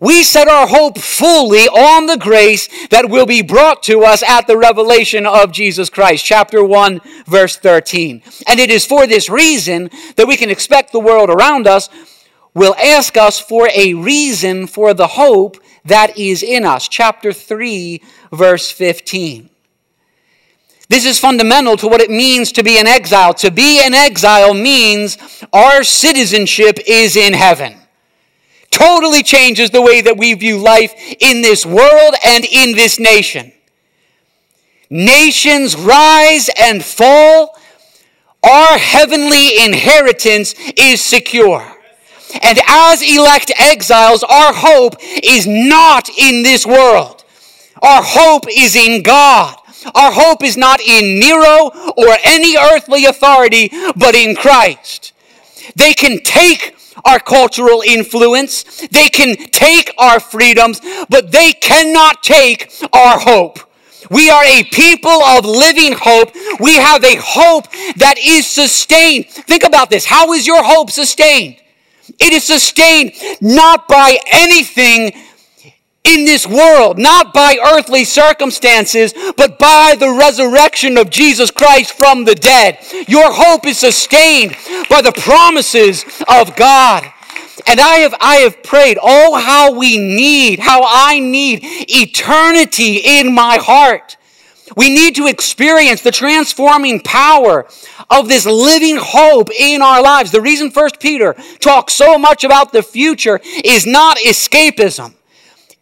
we 0.00 0.22
set 0.22 0.48
our 0.48 0.66
hope 0.66 0.98
fully 0.98 1.68
on 1.68 2.06
the 2.06 2.18
grace 2.18 2.68
that 2.88 3.08
will 3.08 3.26
be 3.26 3.40
brought 3.40 3.82
to 3.84 4.02
us 4.02 4.22
at 4.22 4.46
the 4.46 4.58
revelation 4.58 5.24
of 5.26 5.52
Jesus 5.52 5.88
Christ. 5.88 6.24
Chapter 6.24 6.64
1, 6.64 7.00
verse 7.26 7.56
13. 7.56 8.22
And 8.46 8.60
it 8.60 8.70
is 8.70 8.84
for 8.84 9.06
this 9.06 9.30
reason 9.30 9.90
that 10.16 10.28
we 10.28 10.36
can 10.36 10.50
expect 10.50 10.92
the 10.92 11.00
world 11.00 11.30
around 11.30 11.66
us 11.66 11.88
will 12.54 12.74
ask 12.76 13.16
us 13.16 13.40
for 13.40 13.68
a 13.74 13.94
reason 13.94 14.66
for 14.66 14.94
the 14.94 15.08
hope 15.08 15.58
that 15.84 16.16
is 16.16 16.42
in 16.42 16.64
us. 16.64 16.88
Chapter 16.88 17.32
3, 17.32 18.00
verse 18.32 18.70
15. 18.70 19.50
This 20.88 21.06
is 21.06 21.18
fundamental 21.18 21.76
to 21.78 21.88
what 21.88 22.00
it 22.00 22.10
means 22.10 22.52
to 22.52 22.62
be 22.62 22.78
an 22.78 22.86
exile. 22.86 23.34
To 23.34 23.50
be 23.50 23.84
an 23.84 23.94
exile 23.94 24.54
means 24.54 25.18
our 25.52 25.82
citizenship 25.82 26.78
is 26.86 27.16
in 27.16 27.32
heaven. 27.32 27.76
Totally 28.70 29.22
changes 29.22 29.70
the 29.70 29.82
way 29.82 30.00
that 30.00 30.16
we 30.16 30.34
view 30.34 30.58
life 30.58 30.92
in 31.20 31.42
this 31.42 31.64
world 31.64 32.14
and 32.24 32.44
in 32.44 32.72
this 32.72 32.98
nation. 32.98 33.52
Nations 34.90 35.76
rise 35.76 36.50
and 36.60 36.84
fall. 36.84 37.58
Our 38.42 38.76
heavenly 38.76 39.58
inheritance 39.64 40.54
is 40.76 41.00
secure. 41.00 41.73
And 42.42 42.58
as 42.66 43.02
elect 43.02 43.52
exiles, 43.58 44.22
our 44.24 44.52
hope 44.54 44.96
is 45.00 45.46
not 45.46 46.08
in 46.10 46.42
this 46.42 46.66
world. 46.66 47.24
Our 47.82 48.02
hope 48.02 48.44
is 48.50 48.74
in 48.74 49.02
God. 49.02 49.56
Our 49.94 50.12
hope 50.12 50.42
is 50.42 50.56
not 50.56 50.80
in 50.80 51.18
Nero 51.18 51.70
or 51.96 52.16
any 52.24 52.56
earthly 52.56 53.04
authority, 53.04 53.70
but 53.96 54.14
in 54.14 54.34
Christ. 54.34 55.12
They 55.76 55.92
can 55.92 56.20
take 56.20 56.76
our 57.04 57.18
cultural 57.18 57.82
influence, 57.82 58.86
they 58.88 59.08
can 59.08 59.36
take 59.50 59.92
our 59.98 60.20
freedoms, 60.20 60.80
but 61.10 61.32
they 61.32 61.52
cannot 61.52 62.22
take 62.22 62.72
our 62.92 63.18
hope. 63.18 63.58
We 64.10 64.30
are 64.30 64.44
a 64.44 64.64
people 64.64 65.10
of 65.10 65.44
living 65.44 65.94
hope. 65.98 66.34
We 66.60 66.76
have 66.76 67.02
a 67.04 67.16
hope 67.16 67.70
that 67.96 68.16
is 68.18 68.46
sustained. 68.46 69.26
Think 69.26 69.64
about 69.64 69.90
this. 69.90 70.04
How 70.04 70.32
is 70.34 70.46
your 70.46 70.62
hope 70.62 70.90
sustained? 70.90 71.56
It 72.20 72.32
is 72.32 72.44
sustained 72.44 73.12
not 73.40 73.88
by 73.88 74.18
anything 74.32 75.12
in 76.04 76.26
this 76.26 76.46
world, 76.46 76.98
not 76.98 77.32
by 77.32 77.56
earthly 77.72 78.04
circumstances, 78.04 79.14
but 79.36 79.58
by 79.58 79.96
the 79.98 80.10
resurrection 80.10 80.98
of 80.98 81.10
Jesus 81.10 81.50
Christ 81.50 81.92
from 81.92 82.24
the 82.24 82.34
dead. 82.34 82.78
Your 83.08 83.32
hope 83.32 83.66
is 83.66 83.78
sustained 83.78 84.54
by 84.90 85.00
the 85.00 85.12
promises 85.12 86.04
of 86.28 86.54
God. 86.56 87.04
And 87.66 87.80
I 87.80 87.96
have, 87.98 88.14
I 88.20 88.36
have 88.36 88.62
prayed, 88.62 88.98
oh, 89.00 89.36
how 89.36 89.72
we 89.78 89.96
need, 89.96 90.58
how 90.58 90.82
I 90.84 91.20
need 91.20 91.60
eternity 91.62 92.96
in 92.96 93.34
my 93.34 93.56
heart. 93.56 94.16
We 94.76 94.88
need 94.90 95.14
to 95.16 95.26
experience 95.26 96.02
the 96.02 96.10
transforming 96.10 97.00
power 97.00 97.66
of 98.10 98.28
this 98.28 98.46
living 98.46 98.96
hope 99.00 99.50
in 99.50 99.82
our 99.82 100.02
lives. 100.02 100.30
The 100.30 100.40
reason 100.40 100.70
First 100.70 101.00
Peter 101.00 101.34
talks 101.60 101.92
so 101.92 102.18
much 102.18 102.44
about 102.44 102.72
the 102.72 102.82
future 102.82 103.40
is 103.64 103.86
not 103.86 104.16
escapism. 104.18 105.14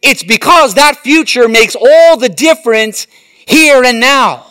It's 0.02 0.22
because 0.22 0.74
that 0.74 0.96
future 0.98 1.48
makes 1.48 1.76
all 1.76 2.16
the 2.16 2.28
difference 2.28 3.06
here 3.46 3.84
and 3.84 4.00
now. 4.00 4.46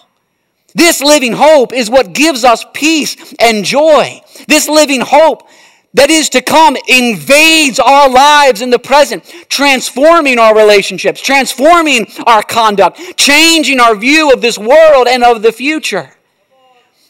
This 0.74 1.02
living 1.02 1.34
hope 1.34 1.74
is 1.74 1.90
what 1.90 2.14
gives 2.14 2.44
us 2.44 2.66
peace 2.74 3.34
and 3.40 3.66
joy. 3.66 4.22
This 4.48 4.70
living 4.70 5.02
hope 5.02 5.48
that 5.94 6.10
is 6.10 6.30
to 6.30 6.42
come 6.42 6.78
invades 6.88 7.80
our 7.80 8.10
lives 8.10 8.62
in 8.62 8.70
the 8.70 8.80
present, 8.80 9.26
transforming 9.50 10.40
our 10.40 10.56
relationships, 10.56 11.22
transforming 11.22 12.08
our 12.26 12.44
conduct, 12.44 13.00
changing 13.18 13.80
our 13.80 13.96
view 13.96 14.32
of 14.32 14.42
this 14.42 14.58
world 14.58 15.08
and 15.08 15.24
of 15.24 15.42
the 15.42 15.52
future. 15.52 16.12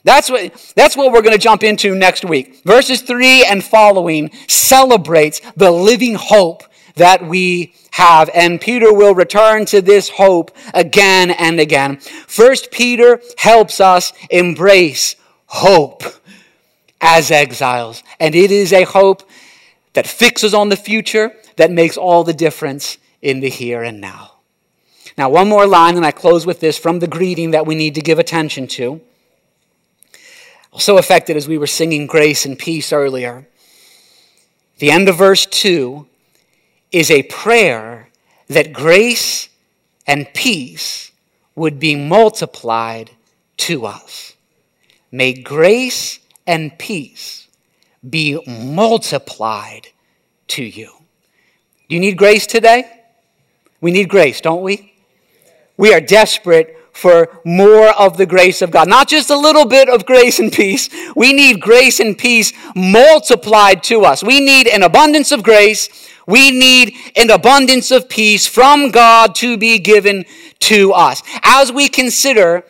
That's 0.03 0.31
what, 0.31 0.73
that's 0.75 0.97
what 0.97 1.11
we're 1.11 1.21
going 1.21 1.35
to 1.35 1.41
jump 1.41 1.63
into 1.63 1.93
next 1.93 2.25
week. 2.25 2.63
Verses 2.63 3.01
3 3.01 3.45
and 3.45 3.63
following 3.63 4.31
celebrates 4.47 5.41
the 5.55 5.69
living 5.69 6.15
hope 6.15 6.63
that 6.95 7.25
we 7.27 7.75
have. 7.91 8.29
And 8.33 8.59
Peter 8.59 8.91
will 8.91 9.13
return 9.13 9.65
to 9.65 9.81
this 9.81 10.09
hope 10.09 10.55
again 10.73 11.29
and 11.29 11.59
again. 11.59 11.97
First 11.97 12.71
Peter 12.71 13.21
helps 13.37 13.79
us 13.79 14.11
embrace 14.31 15.15
hope 15.45 16.03
as 17.01 17.31
exiles. 17.31 18.03
And 18.19 18.35
it 18.35 18.51
is 18.51 18.71
a 18.71 18.83
hope 18.83 19.27
that 19.93 20.07
fixes 20.07 20.53
on 20.53 20.69
the 20.69 20.77
future, 20.77 21.35
that 21.57 21.71
makes 21.71 21.97
all 21.97 22.23
the 22.23 22.33
difference 22.33 22.97
in 23.21 23.41
the 23.41 23.49
here 23.49 23.83
and 23.83 23.99
now. 23.99 24.35
Now, 25.17 25.29
one 25.29 25.49
more 25.49 25.67
line, 25.67 25.97
and 25.97 26.05
I 26.05 26.11
close 26.11 26.45
with 26.45 26.61
this 26.61 26.77
from 26.77 26.99
the 26.99 27.07
greeting 27.07 27.51
that 27.51 27.65
we 27.65 27.75
need 27.75 27.95
to 27.95 28.01
give 28.01 28.19
attention 28.19 28.67
to. 28.67 29.01
So 30.77 30.97
affected 30.97 31.35
as 31.35 31.49
we 31.49 31.57
were 31.57 31.67
singing 31.67 32.07
grace 32.07 32.45
and 32.45 32.57
peace 32.57 32.93
earlier. 32.93 33.45
The 34.79 34.89
end 34.89 35.09
of 35.09 35.17
verse 35.17 35.45
2 35.45 36.07
is 36.93 37.11
a 37.11 37.23
prayer 37.23 38.09
that 38.47 38.71
grace 38.71 39.49
and 40.07 40.33
peace 40.33 41.11
would 41.55 41.77
be 41.79 41.95
multiplied 41.95 43.11
to 43.57 43.85
us. 43.85 44.35
May 45.11 45.33
grace 45.33 46.19
and 46.51 46.77
peace 46.77 47.47
be 48.07 48.37
multiplied 48.45 49.87
to 50.47 50.63
you. 50.63 50.91
Do 51.87 51.95
you 51.95 52.01
need 52.01 52.17
grace 52.17 52.45
today? 52.45 52.91
We 53.79 53.91
need 53.91 54.09
grace, 54.09 54.41
don't 54.41 54.61
we? 54.61 54.93
We 55.77 55.93
are 55.93 56.01
desperate 56.01 56.77
for 56.91 57.39
more 57.45 57.87
of 57.97 58.17
the 58.17 58.25
grace 58.25 58.61
of 58.61 58.69
God. 58.69 58.89
Not 58.89 59.07
just 59.07 59.29
a 59.29 59.37
little 59.37 59.65
bit 59.65 59.87
of 59.87 60.05
grace 60.05 60.39
and 60.39 60.51
peace. 60.51 60.89
We 61.15 61.31
need 61.31 61.61
grace 61.61 62.01
and 62.01 62.17
peace 62.17 62.51
multiplied 62.75 63.81
to 63.83 64.01
us. 64.01 64.21
We 64.21 64.41
need 64.41 64.67
an 64.67 64.83
abundance 64.83 65.31
of 65.31 65.43
grace. 65.43 65.87
We 66.27 66.51
need 66.51 66.95
an 67.15 67.29
abundance 67.29 67.91
of 67.91 68.09
peace 68.09 68.45
from 68.45 68.91
God 68.91 69.35
to 69.35 69.57
be 69.57 69.79
given 69.79 70.25
to 70.71 70.91
us. 70.91 71.23
As 71.43 71.71
we 71.71 71.87
consider 71.87 72.65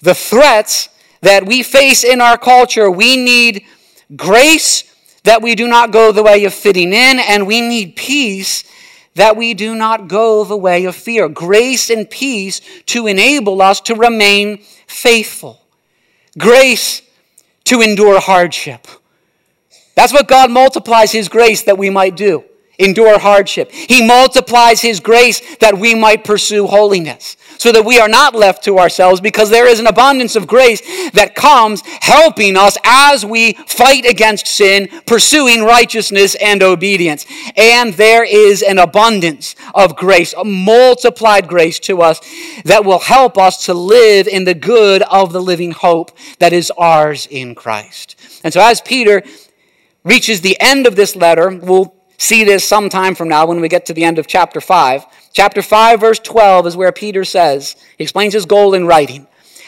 the 0.00 0.14
threats 0.14 0.88
that 1.26 1.44
we 1.44 1.64
face 1.64 2.04
in 2.04 2.20
our 2.20 2.38
culture, 2.38 2.88
we 2.88 3.16
need 3.16 3.64
grace 4.14 4.84
that 5.24 5.42
we 5.42 5.56
do 5.56 5.66
not 5.66 5.90
go 5.90 6.12
the 6.12 6.22
way 6.22 6.44
of 6.44 6.54
fitting 6.54 6.92
in, 6.92 7.18
and 7.18 7.48
we 7.48 7.60
need 7.60 7.96
peace 7.96 8.62
that 9.16 9.36
we 9.36 9.52
do 9.52 9.74
not 9.74 10.06
go 10.06 10.44
the 10.44 10.56
way 10.56 10.84
of 10.84 10.94
fear. 10.94 11.28
Grace 11.28 11.90
and 11.90 12.08
peace 12.08 12.60
to 12.86 13.08
enable 13.08 13.60
us 13.60 13.80
to 13.80 13.96
remain 13.96 14.58
faithful. 14.86 15.60
Grace 16.38 17.02
to 17.64 17.80
endure 17.80 18.20
hardship. 18.20 18.86
That's 19.96 20.12
what 20.12 20.28
God 20.28 20.52
multiplies 20.52 21.10
His 21.10 21.28
grace 21.28 21.64
that 21.64 21.76
we 21.76 21.90
might 21.90 22.16
do 22.16 22.44
endure 22.78 23.18
hardship. 23.18 23.72
He 23.72 24.06
multiplies 24.06 24.80
His 24.82 25.00
grace 25.00 25.56
that 25.56 25.78
we 25.78 25.94
might 25.94 26.24
pursue 26.24 26.66
holiness, 26.66 27.36
so 27.58 27.72
that 27.72 27.84
we 27.84 27.98
are 27.98 28.08
not 28.08 28.34
left 28.34 28.64
to 28.64 28.78
ourselves, 28.78 29.20
because 29.20 29.50
there 29.50 29.66
is 29.66 29.80
an 29.80 29.86
abundance 29.86 30.36
of 30.36 30.46
grace 30.46 30.82
that 31.10 31.34
comes 31.34 31.82
helping 32.00 32.56
us 32.56 32.76
as 32.84 33.24
we 33.24 33.54
fight 33.66 34.04
against 34.04 34.46
sin, 34.46 34.88
pursuing 35.06 35.62
righteousness 35.62 36.34
and 36.36 36.62
obedience. 36.62 37.26
And 37.56 37.94
there 37.94 38.24
is 38.24 38.62
an 38.62 38.78
abundance 38.78 39.54
of 39.74 39.96
grace, 39.96 40.34
a 40.34 40.44
multiplied 40.44 41.48
grace 41.48 41.78
to 41.80 42.02
us 42.02 42.20
that 42.64 42.84
will 42.84 43.00
help 43.00 43.38
us 43.38 43.66
to 43.66 43.74
live 43.74 44.28
in 44.28 44.44
the 44.44 44.54
good 44.54 45.02
of 45.02 45.32
the 45.32 45.42
living 45.42 45.72
hope 45.72 46.16
that 46.38 46.52
is 46.52 46.70
ours 46.76 47.26
in 47.30 47.54
Christ. 47.54 48.16
And 48.44 48.52
so, 48.52 48.60
as 48.60 48.80
Peter 48.80 49.22
reaches 50.04 50.40
the 50.40 50.56
end 50.60 50.86
of 50.86 50.96
this 50.96 51.16
letter, 51.16 51.50
we'll 51.50 51.95
see 52.18 52.44
this 52.44 52.66
sometime 52.66 53.14
from 53.14 53.28
now 53.28 53.46
when 53.46 53.60
we 53.60 53.68
get 53.68 53.86
to 53.86 53.94
the 53.94 54.04
end 54.04 54.18
of 54.18 54.26
chapter 54.26 54.60
5. 54.60 55.04
Chapter 55.32 55.62
5, 55.62 56.00
verse 56.00 56.18
12 56.18 56.66
is 56.68 56.76
where 56.76 56.92
Peter 56.92 57.24
says, 57.24 57.76
he 57.98 58.04
explains 58.04 58.34
his 58.34 58.46
goal 58.46 58.74
in 58.74 58.86
writing. 58.86 59.26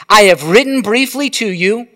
I 0.09 0.23
have 0.23 0.43
written 0.45 0.81
briefly 0.81 1.29
to 1.31 1.47
you, 1.47 1.89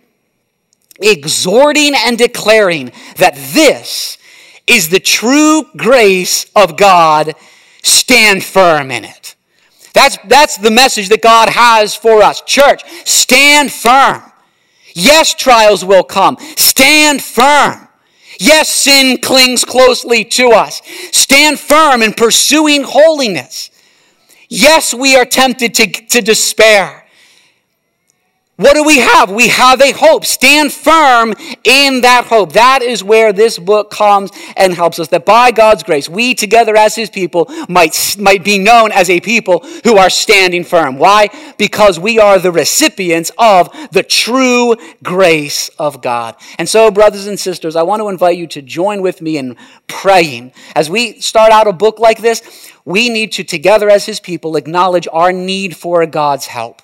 exhorting 1.00 1.94
and 1.96 2.18
declaring 2.18 2.92
that 3.16 3.34
this 3.34 4.18
is 4.66 4.88
the 4.88 5.00
true 5.00 5.64
grace 5.76 6.46
of 6.54 6.76
God. 6.76 7.34
Stand 7.82 8.44
firm 8.44 8.90
in 8.90 9.04
it. 9.04 9.34
That's, 9.94 10.18
that's 10.26 10.56
the 10.56 10.70
message 10.70 11.08
that 11.08 11.22
God 11.22 11.48
has 11.48 11.94
for 11.94 12.22
us. 12.22 12.40
Church, 12.42 12.82
stand 13.04 13.72
firm. 13.72 14.22
Yes, 14.94 15.34
trials 15.34 15.84
will 15.84 16.04
come. 16.04 16.36
Stand 16.56 17.22
firm. 17.22 17.88
Yes, 18.38 18.68
sin 18.68 19.18
clings 19.18 19.64
closely 19.64 20.24
to 20.24 20.48
us. 20.50 20.82
Stand 21.12 21.58
firm 21.58 22.02
in 22.02 22.12
pursuing 22.12 22.82
holiness. 22.82 23.70
Yes, 24.48 24.92
we 24.92 25.16
are 25.16 25.24
tempted 25.24 25.74
to, 25.74 25.86
to 25.86 26.20
despair. 26.20 27.01
What 28.62 28.74
do 28.74 28.84
we 28.84 29.00
have? 29.00 29.28
We 29.28 29.48
have 29.48 29.80
a 29.80 29.90
hope. 29.90 30.24
Stand 30.24 30.72
firm 30.72 31.34
in 31.64 32.02
that 32.02 32.26
hope. 32.28 32.52
That 32.52 32.80
is 32.80 33.02
where 33.02 33.32
this 33.32 33.58
book 33.58 33.90
comes 33.90 34.30
and 34.56 34.72
helps 34.72 35.00
us. 35.00 35.08
That 35.08 35.26
by 35.26 35.50
God's 35.50 35.82
grace, 35.82 36.08
we 36.08 36.32
together 36.32 36.76
as 36.76 36.94
His 36.94 37.10
people 37.10 37.50
might, 37.68 38.14
might 38.20 38.44
be 38.44 38.58
known 38.58 38.92
as 38.92 39.10
a 39.10 39.18
people 39.18 39.66
who 39.82 39.96
are 39.96 40.08
standing 40.08 40.62
firm. 40.62 40.96
Why? 40.96 41.28
Because 41.58 41.98
we 41.98 42.20
are 42.20 42.38
the 42.38 42.52
recipients 42.52 43.32
of 43.36 43.68
the 43.90 44.04
true 44.04 44.76
grace 45.02 45.68
of 45.80 46.00
God. 46.00 46.36
And 46.56 46.68
so, 46.68 46.92
brothers 46.92 47.26
and 47.26 47.40
sisters, 47.40 47.74
I 47.74 47.82
want 47.82 47.98
to 47.98 48.08
invite 48.08 48.36
you 48.36 48.46
to 48.46 48.62
join 48.62 49.02
with 49.02 49.20
me 49.20 49.38
in 49.38 49.56
praying. 49.88 50.52
As 50.76 50.88
we 50.88 51.18
start 51.20 51.50
out 51.50 51.66
a 51.66 51.72
book 51.72 51.98
like 51.98 52.22
this, 52.22 52.70
we 52.84 53.08
need 53.08 53.32
to, 53.32 53.42
together 53.42 53.90
as 53.90 54.06
His 54.06 54.20
people, 54.20 54.54
acknowledge 54.54 55.08
our 55.12 55.32
need 55.32 55.76
for 55.76 56.06
God's 56.06 56.46
help. 56.46 56.80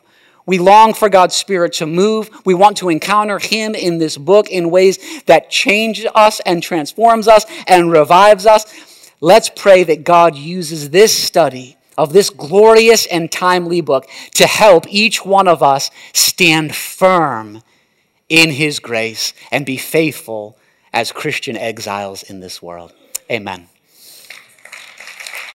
We 0.48 0.56
long 0.56 0.94
for 0.94 1.10
God's 1.10 1.36
Spirit 1.36 1.74
to 1.74 1.86
move. 1.86 2.30
We 2.46 2.54
want 2.54 2.78
to 2.78 2.88
encounter 2.88 3.38
Him 3.38 3.74
in 3.74 3.98
this 3.98 4.16
book 4.16 4.48
in 4.48 4.70
ways 4.70 5.22
that 5.26 5.50
change 5.50 6.06
us 6.14 6.40
and 6.40 6.62
transforms 6.62 7.28
us 7.28 7.44
and 7.66 7.92
revives 7.92 8.46
us. 8.46 9.12
Let's 9.20 9.50
pray 9.50 9.84
that 9.84 10.04
God 10.04 10.36
uses 10.36 10.88
this 10.88 11.14
study 11.14 11.76
of 11.98 12.14
this 12.14 12.30
glorious 12.30 13.04
and 13.04 13.30
timely 13.30 13.82
book 13.82 14.08
to 14.36 14.46
help 14.46 14.86
each 14.88 15.22
one 15.22 15.48
of 15.48 15.62
us 15.62 15.90
stand 16.14 16.74
firm 16.74 17.60
in 18.30 18.48
His 18.48 18.78
grace 18.78 19.34
and 19.50 19.66
be 19.66 19.76
faithful 19.76 20.56
as 20.94 21.12
Christian 21.12 21.58
exiles 21.58 22.22
in 22.22 22.40
this 22.40 22.62
world. 22.62 22.94
Amen. 23.30 23.68